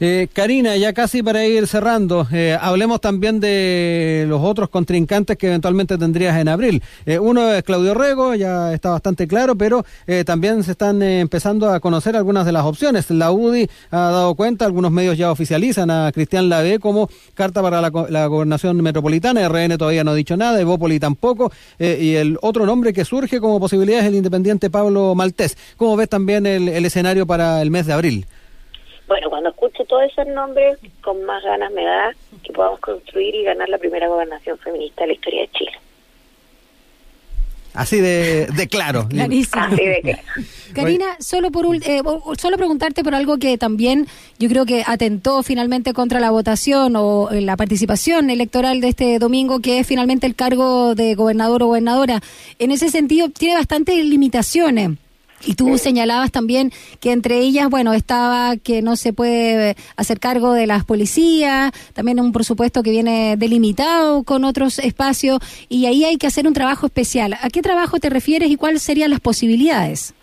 Eh, 0.00 0.28
Karina, 0.32 0.76
ya 0.76 0.92
casi 0.92 1.22
para 1.22 1.46
ir 1.46 1.66
cerrando, 1.66 2.26
eh, 2.32 2.58
hablemos 2.60 3.00
también 3.00 3.38
de 3.38 4.24
los 4.28 4.42
otros 4.42 4.68
contrincantes 4.68 5.36
que 5.36 5.46
eventualmente 5.46 5.96
tendrías 5.98 6.36
en 6.38 6.48
abril. 6.48 6.82
Eh, 7.06 7.18
uno 7.18 7.52
es 7.52 7.62
Claudio 7.62 7.94
Rego, 7.94 8.34
ya 8.34 8.72
está 8.72 8.90
bastante 8.90 9.28
claro, 9.28 9.54
pero 9.56 9.84
también 10.26 10.62
se 10.64 10.72
están 10.72 11.02
empezando 11.02 11.70
a 11.70 11.80
conocer 11.80 12.16
algunas 12.16 12.46
de 12.46 12.52
las 12.52 12.64
opciones. 12.64 13.10
La 13.10 13.30
UDI 13.30 13.68
ha 13.90 13.98
dado 13.98 14.34
cuenta, 14.34 14.64
algunos 14.64 14.90
medios 14.90 15.16
ya 15.16 15.30
oficializan 15.30 15.90
a 15.90 16.10
Cristian 16.12 16.48
Lave 16.48 16.78
como 16.78 17.08
carta 17.34 17.62
para 17.62 17.80
la, 17.80 18.26
gobernación 18.26 18.82
metropolitana, 18.82 19.48
RN 19.48 19.76
todavía 19.78 20.04
no 20.04 20.12
ha 20.12 20.14
dicho 20.14 20.36
nada, 20.36 20.60
Evópoli 20.60 20.98
tampoco, 20.98 21.52
y 21.78 22.14
el 22.14 22.38
otro 22.42 22.66
nombre 22.66 22.92
que 22.92 23.04
surge 23.04 23.40
como 23.40 23.60
posibilidad 23.60 24.00
es 24.00 24.06
el 24.06 24.14
independiente 24.14 24.70
Pablo 24.70 25.14
Maltés. 25.14 25.56
¿Cómo 25.76 25.96
ves 25.96 26.08
también 26.08 26.46
el 26.46 26.84
escenario 26.84 27.26
para 27.26 27.62
el 27.62 27.70
mes 27.70 27.86
de 27.86 27.92
abril? 27.92 28.26
Bueno, 29.06 29.28
cuando 29.28 29.50
escucho 29.50 29.84
todos 29.84 30.04
esos 30.04 30.26
nombres, 30.26 30.78
con 31.02 31.22
más 31.24 31.42
ganas 31.42 31.70
me 31.72 31.84
da 31.84 32.14
que 32.42 32.52
podamos 32.52 32.80
construir 32.80 33.34
y 33.34 33.44
ganar 33.44 33.68
la 33.68 33.78
primera 33.78 34.08
gobernación 34.08 34.58
feminista 34.58 35.02
de 35.02 35.08
la 35.08 35.12
historia 35.12 35.40
de 35.42 35.48
Chile. 35.48 35.72
Así 37.74 38.00
de, 38.00 38.68
claro. 38.70 39.08
Clarísimo. 39.10 39.62
Así 39.62 39.84
de 39.84 40.00
claro. 40.00 40.22
Karina, 40.74 41.16
solo 41.18 41.50
por 41.50 41.66
eh, 41.74 42.02
solo 42.38 42.56
preguntarte 42.56 43.04
por 43.04 43.14
algo 43.14 43.38
que 43.38 43.58
también 43.58 44.06
yo 44.38 44.48
creo 44.48 44.64
que 44.64 44.82
atentó 44.86 45.42
finalmente 45.42 45.92
contra 45.92 46.20
la 46.20 46.30
votación 46.30 46.94
o 46.96 47.30
eh, 47.30 47.40
la 47.40 47.56
participación 47.56 48.30
electoral 48.30 48.80
de 48.80 48.88
este 48.88 49.18
domingo, 49.18 49.60
que 49.60 49.80
es 49.80 49.86
finalmente 49.86 50.26
el 50.26 50.34
cargo 50.34 50.94
de 50.94 51.14
gobernador 51.14 51.64
o 51.64 51.66
gobernadora. 51.66 52.20
En 52.58 52.70
ese 52.70 52.88
sentido, 52.90 53.28
tiene 53.28 53.56
bastantes 53.56 54.04
limitaciones. 54.04 54.90
Y 55.46 55.56
tú 55.56 55.76
señalabas 55.76 56.32
también 56.32 56.70
que 57.00 57.12
entre 57.12 57.38
ellas, 57.38 57.68
bueno, 57.68 57.92
estaba 57.92 58.56
que 58.56 58.80
no 58.82 58.96
se 58.96 59.12
puede 59.12 59.76
hacer 59.96 60.18
cargo 60.18 60.52
de 60.52 60.66
las 60.66 60.84
policías, 60.84 61.72
también 61.92 62.20
un 62.20 62.32
presupuesto 62.32 62.82
que 62.82 62.90
viene 62.90 63.36
delimitado 63.36 64.24
con 64.24 64.44
otros 64.44 64.78
espacios, 64.78 65.40
y 65.68 65.86
ahí 65.86 66.04
hay 66.04 66.16
que 66.16 66.26
hacer 66.26 66.46
un 66.46 66.54
trabajo 66.54 66.86
especial. 66.86 67.34
¿A 67.34 67.50
qué 67.50 67.60
trabajo 67.60 67.98
te 67.98 68.10
refieres 68.10 68.50
y 68.50 68.56
cuáles 68.56 68.82
serían 68.82 69.10
las 69.10 69.20
posibilidades? 69.20 70.14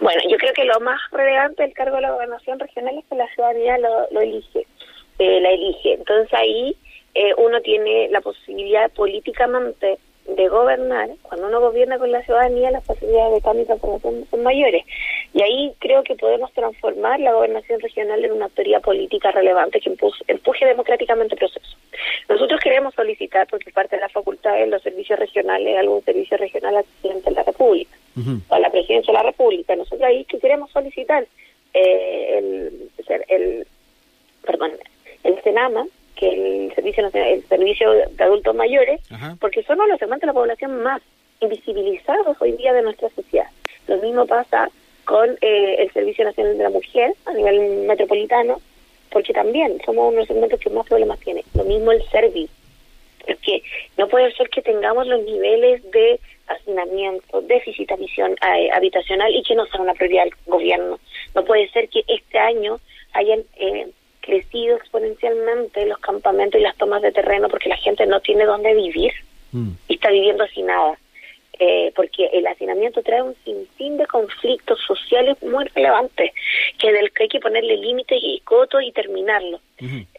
Bueno, 0.00 0.22
yo 0.30 0.38
creo 0.38 0.52
que 0.54 0.64
lo 0.64 0.80
más 0.80 0.98
relevante 1.12 1.62
del 1.62 1.74
cargo 1.74 1.96
de 1.96 2.02
la 2.02 2.12
gobernación 2.12 2.58
regional 2.58 2.96
es 2.98 3.04
que 3.04 3.16
la 3.16 3.28
ciudadanía 3.34 3.76
lo, 3.78 4.20
elige, 4.20 4.66
eh, 5.18 5.40
la 5.40 5.50
elige. 5.50 5.94
Entonces 5.94 6.32
ahí 6.32 6.74
eh, 7.14 7.34
uno 7.36 7.60
tiene 7.60 8.08
la 8.10 8.22
posibilidad 8.22 8.90
políticamente 8.92 9.98
de 10.36 10.48
gobernar, 10.48 11.10
cuando 11.22 11.48
uno 11.48 11.60
gobierna 11.60 11.98
con 11.98 12.10
la 12.10 12.22
ciudadanía, 12.22 12.70
las 12.70 12.84
posibilidades 12.84 13.34
de 13.34 13.40
cambio 13.40 13.66
son, 14.00 14.26
son 14.30 14.42
mayores. 14.42 14.84
Y 15.32 15.42
ahí 15.42 15.72
creo 15.78 16.02
que 16.02 16.14
podemos 16.14 16.52
transformar 16.52 17.20
la 17.20 17.32
gobernación 17.32 17.80
regional 17.80 18.24
en 18.24 18.32
una 18.32 18.46
autoridad 18.46 18.82
política 18.82 19.30
relevante 19.30 19.80
que 19.80 19.90
empuje, 19.90 20.66
democráticamente 20.66 21.34
el 21.34 21.38
proceso. 21.38 21.76
Nosotros 22.28 22.60
queremos 22.60 22.94
solicitar, 22.94 23.46
porque 23.48 23.70
parte 23.72 23.96
de 23.96 24.02
la 24.02 24.08
facultad 24.08 24.54
de 24.54 24.66
los 24.66 24.82
servicios 24.82 25.18
regionales, 25.18 25.78
algún 25.78 26.02
servicio 26.02 26.36
regional 26.36 26.76
al 26.76 26.84
presidente 26.84 27.30
de 27.30 27.36
la 27.36 27.42
República, 27.42 27.96
o 28.48 28.54
a 28.54 28.58
la 28.58 28.70
presidencia 28.70 29.12
de 29.12 29.18
la 29.18 29.24
República. 29.24 29.76
Nosotros 29.76 30.02
ahí 30.02 30.24
que 30.24 30.38
queremos 30.38 30.70
solicitar 30.70 31.26
eh, 31.74 32.38
el, 32.38 32.90
el, 33.28 33.66
perdón, 34.44 34.72
el 35.24 35.42
Senama, 35.42 35.86
que 36.16 36.28
el 36.28 36.74
servicio 36.74 37.08
el 37.12 37.44
servicio 37.46 37.90
de 37.92 38.24
adultos 38.24 38.54
mayores, 38.54 39.00
porque 39.40 39.62
son 39.62 39.78
los 39.78 39.98
segmentos 39.98 40.22
de 40.22 40.26
la 40.26 40.32
población 40.32 40.82
más 40.82 41.02
invisibilizados 41.40 42.36
hoy 42.40 42.52
día 42.52 42.72
de 42.72 42.82
nuestra 42.82 43.08
sociedad. 43.10 43.48
Lo 43.86 43.96
mismo 43.98 44.26
pasa 44.26 44.70
con 45.04 45.30
eh, 45.40 45.76
el 45.78 45.92
Servicio 45.92 46.24
Nacional 46.24 46.56
de 46.56 46.62
la 46.62 46.70
Mujer 46.70 47.14
a 47.26 47.32
nivel 47.32 47.86
metropolitano, 47.86 48.60
porque 49.10 49.32
también 49.32 49.80
somos 49.84 50.04
uno 50.04 50.12
de 50.12 50.16
los 50.18 50.28
segmentos 50.28 50.60
que 50.60 50.70
más 50.70 50.86
problemas 50.86 51.18
tiene. 51.20 51.44
Lo 51.54 51.64
mismo 51.64 51.90
el 51.90 52.02
servicio, 52.10 52.54
porque 53.26 53.62
no 53.96 54.06
puede 54.08 54.32
ser 54.34 54.48
que 54.50 54.62
tengamos 54.62 55.06
los 55.06 55.22
niveles 55.24 55.82
de 55.90 56.20
hacinamiento, 56.46 57.40
déficit 57.42 57.90
eh, 57.90 58.70
habitacional 58.72 59.34
y 59.34 59.42
que 59.42 59.54
no 59.54 59.66
sea 59.66 59.80
una 59.80 59.94
prioridad 59.94 60.24
del 60.24 60.34
gobierno. 60.46 60.98
No 61.34 61.44
puede 61.44 61.68
ser 61.70 61.88
que 61.88 62.04
este 62.06 62.38
año 62.38 62.78
hayan 63.12 63.40
eh, 63.56 63.88
crecido 64.20 64.76
exponencialmente 64.76 65.86
los 65.86 65.98
campamentos 65.98 66.60
y 66.60 66.64
las 66.64 66.76
tomas 66.76 67.02
de 67.02 67.12
terreno 67.12 67.48
porque 67.48 67.68
la 67.68 67.76
gente 67.76 68.06
no 68.06 68.20
tiene 68.20 68.44
dónde 68.44 68.74
vivir 68.74 69.12
mm. 69.52 69.70
y 69.88 69.94
está 69.94 70.10
viviendo 70.10 70.44
nada 70.62 70.98
Eh, 71.62 71.92
porque 71.94 72.24
el 72.32 72.46
hacinamiento 72.46 73.02
trae 73.02 73.20
un 73.20 73.36
sinfín 73.44 73.98
de 73.98 74.06
conflictos 74.06 74.78
sociales 74.80 75.36
muy 75.42 75.66
relevantes 75.74 76.32
que 76.78 76.90
del 76.90 77.12
que 77.12 77.24
hay 77.24 77.28
que 77.28 77.38
ponerle 77.38 77.76
límites 77.76 78.18
y 78.18 78.40
cotos 78.40 78.82
y 78.82 78.92
terminarlo. 78.92 79.60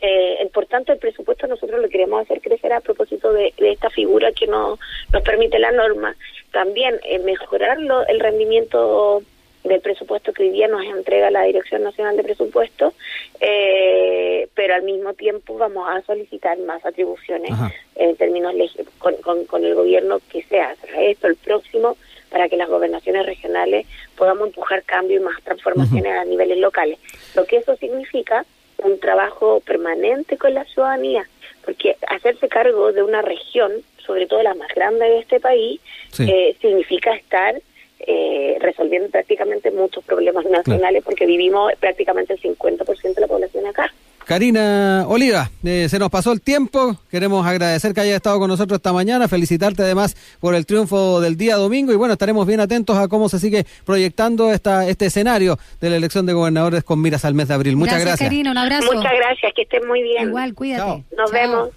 eh, 0.02 0.48
por 0.54 0.68
tanto, 0.68 0.94
el 0.94 1.00
presupuesto 1.00 1.48
nosotros 1.48 1.82
lo 1.82 1.90
queremos 1.90 2.22
hacer 2.22 2.42
crecer 2.42 2.72
a 2.74 2.80
propósito 2.80 3.34
de, 3.34 3.56
esta 3.58 3.90
figura 3.90 4.32
que 4.34 4.46
no, 4.46 4.78
nos 5.12 5.24
permite 5.24 5.58
la 5.58 5.72
norma. 5.72 6.16
También 6.52 7.00
eh, 7.04 7.18
mejorar 7.18 7.80
el 8.08 8.20
rendimiento 8.20 9.24
del 9.64 9.82
presupuesto 9.82 10.34
que 10.34 10.44
hoy 10.44 10.50
día 10.50 10.68
nos 10.68 10.84
entrega 10.84 11.30
la 11.30 11.44
Dirección 11.44 11.84
Nacional 11.84 12.18
de 12.18 12.24
Presupuesto, 12.24 12.94
eh, 13.40 14.48
pero 14.56 14.74
al 14.74 14.84
mismo 14.84 15.14
tiempo 15.14 15.58
vamos 15.58 15.88
a 15.90 16.02
solicitar 16.02 16.58
más 16.60 16.84
atribuciones 16.86 17.52
en 17.96 18.16
términos 18.16 18.54
con, 18.98 19.16
con, 19.46 19.64
el 19.64 19.76
gobierno 19.76 20.20
que 20.32 20.44
sea 20.44 20.76
esto 20.98 21.28
el 21.28 21.36
próximo 21.36 21.98
para 22.30 22.50
que 22.50 22.58
las 22.58 22.70
gobernaciones 22.70 23.26
regionales 23.26 23.86
podamos 24.16 24.48
empujar 24.48 24.84
cambio 24.84 25.18
y 25.18 25.24
más 25.24 25.42
transformaciones 25.44 26.14
a 26.14 26.26
niveles 26.26 26.58
locales. 26.58 26.98
Lo 27.36 27.46
que 27.46 27.58
eso 27.58 27.76
significa 27.76 28.46
un 28.84 29.00
trabajo 29.00 29.60
permanente 29.60 30.38
con 30.38 30.54
la 30.54 30.66
ciudadanía, 30.66 31.28
porque 31.64 31.98
hacerse 32.08 32.48
cargo 32.48 32.92
de 32.92 33.04
una 33.04 33.22
región, 33.22 33.72
sobre 34.06 34.26
todo 34.28 34.42
la 34.42 34.56
más 34.56 34.70
grande 34.74 35.06
de 35.06 35.20
este 35.20 35.40
país, 35.40 35.80
eh, 36.20 36.56
significa 36.62 37.14
estar 37.14 37.62
eh, 38.08 38.58
resolviendo 38.60 39.10
prácticamente 39.10 39.72
muchos 39.72 40.04
problemas 40.04 40.46
nacionales 40.46 41.04
porque 41.04 41.26
vivimos 41.26 41.72
prácticamente 41.80 42.34
el 42.34 42.42
50% 42.42 43.16
de 43.16 43.22
la 43.22 43.28
población 43.28 43.66
acá. 43.66 43.92
Karina 44.26 45.06
Oliva, 45.08 45.50
eh, 45.64 45.88
se 45.90 46.00
nos 46.00 46.10
pasó 46.10 46.32
el 46.32 46.42
tiempo, 46.42 46.96
queremos 47.10 47.46
agradecer 47.46 47.94
que 47.94 48.02
haya 48.02 48.16
estado 48.16 48.40
con 48.40 48.48
nosotros 48.48 48.78
esta 48.78 48.94
mañana, 48.94 49.28
felicitarte 49.28 49.82
además 49.82 50.16
por 50.40 50.56
el 50.56 50.66
triunfo 50.66 51.20
del 51.20 51.36
día 51.36 51.56
domingo 51.56 51.92
y 51.92 51.96
bueno, 51.96 52.14
estaremos 52.14 52.48
bien 52.48 52.60
atentos 52.60 52.98
a 52.98 53.08
cómo 53.08 53.30
se 53.30 53.40
sigue 53.40 53.66
proyectando 53.86 54.54
esta, 54.54 54.88
este 54.88 55.08
escenario 55.08 55.58
de 55.82 55.90
la 55.90 55.98
elección 55.98 56.26
de 56.26 56.34
gobernadores 56.34 56.84
con 56.84 57.02
miras 57.02 57.26
al 57.26 57.34
mes 57.34 57.48
de 57.48 57.56
abril. 57.56 57.76
Muchas 57.76 58.00
gracias. 58.00 58.30
Karina, 58.30 58.52
un 58.52 58.58
abrazo. 58.58 58.94
Muchas 58.94 59.12
gracias, 59.12 59.54
que 59.54 59.64
estén 59.64 59.88
muy 59.88 60.02
bien. 60.02 60.30
Igual, 60.30 60.54
cuídate. 60.54 61.04
Nos 61.18 61.32
vemos. 61.32 61.70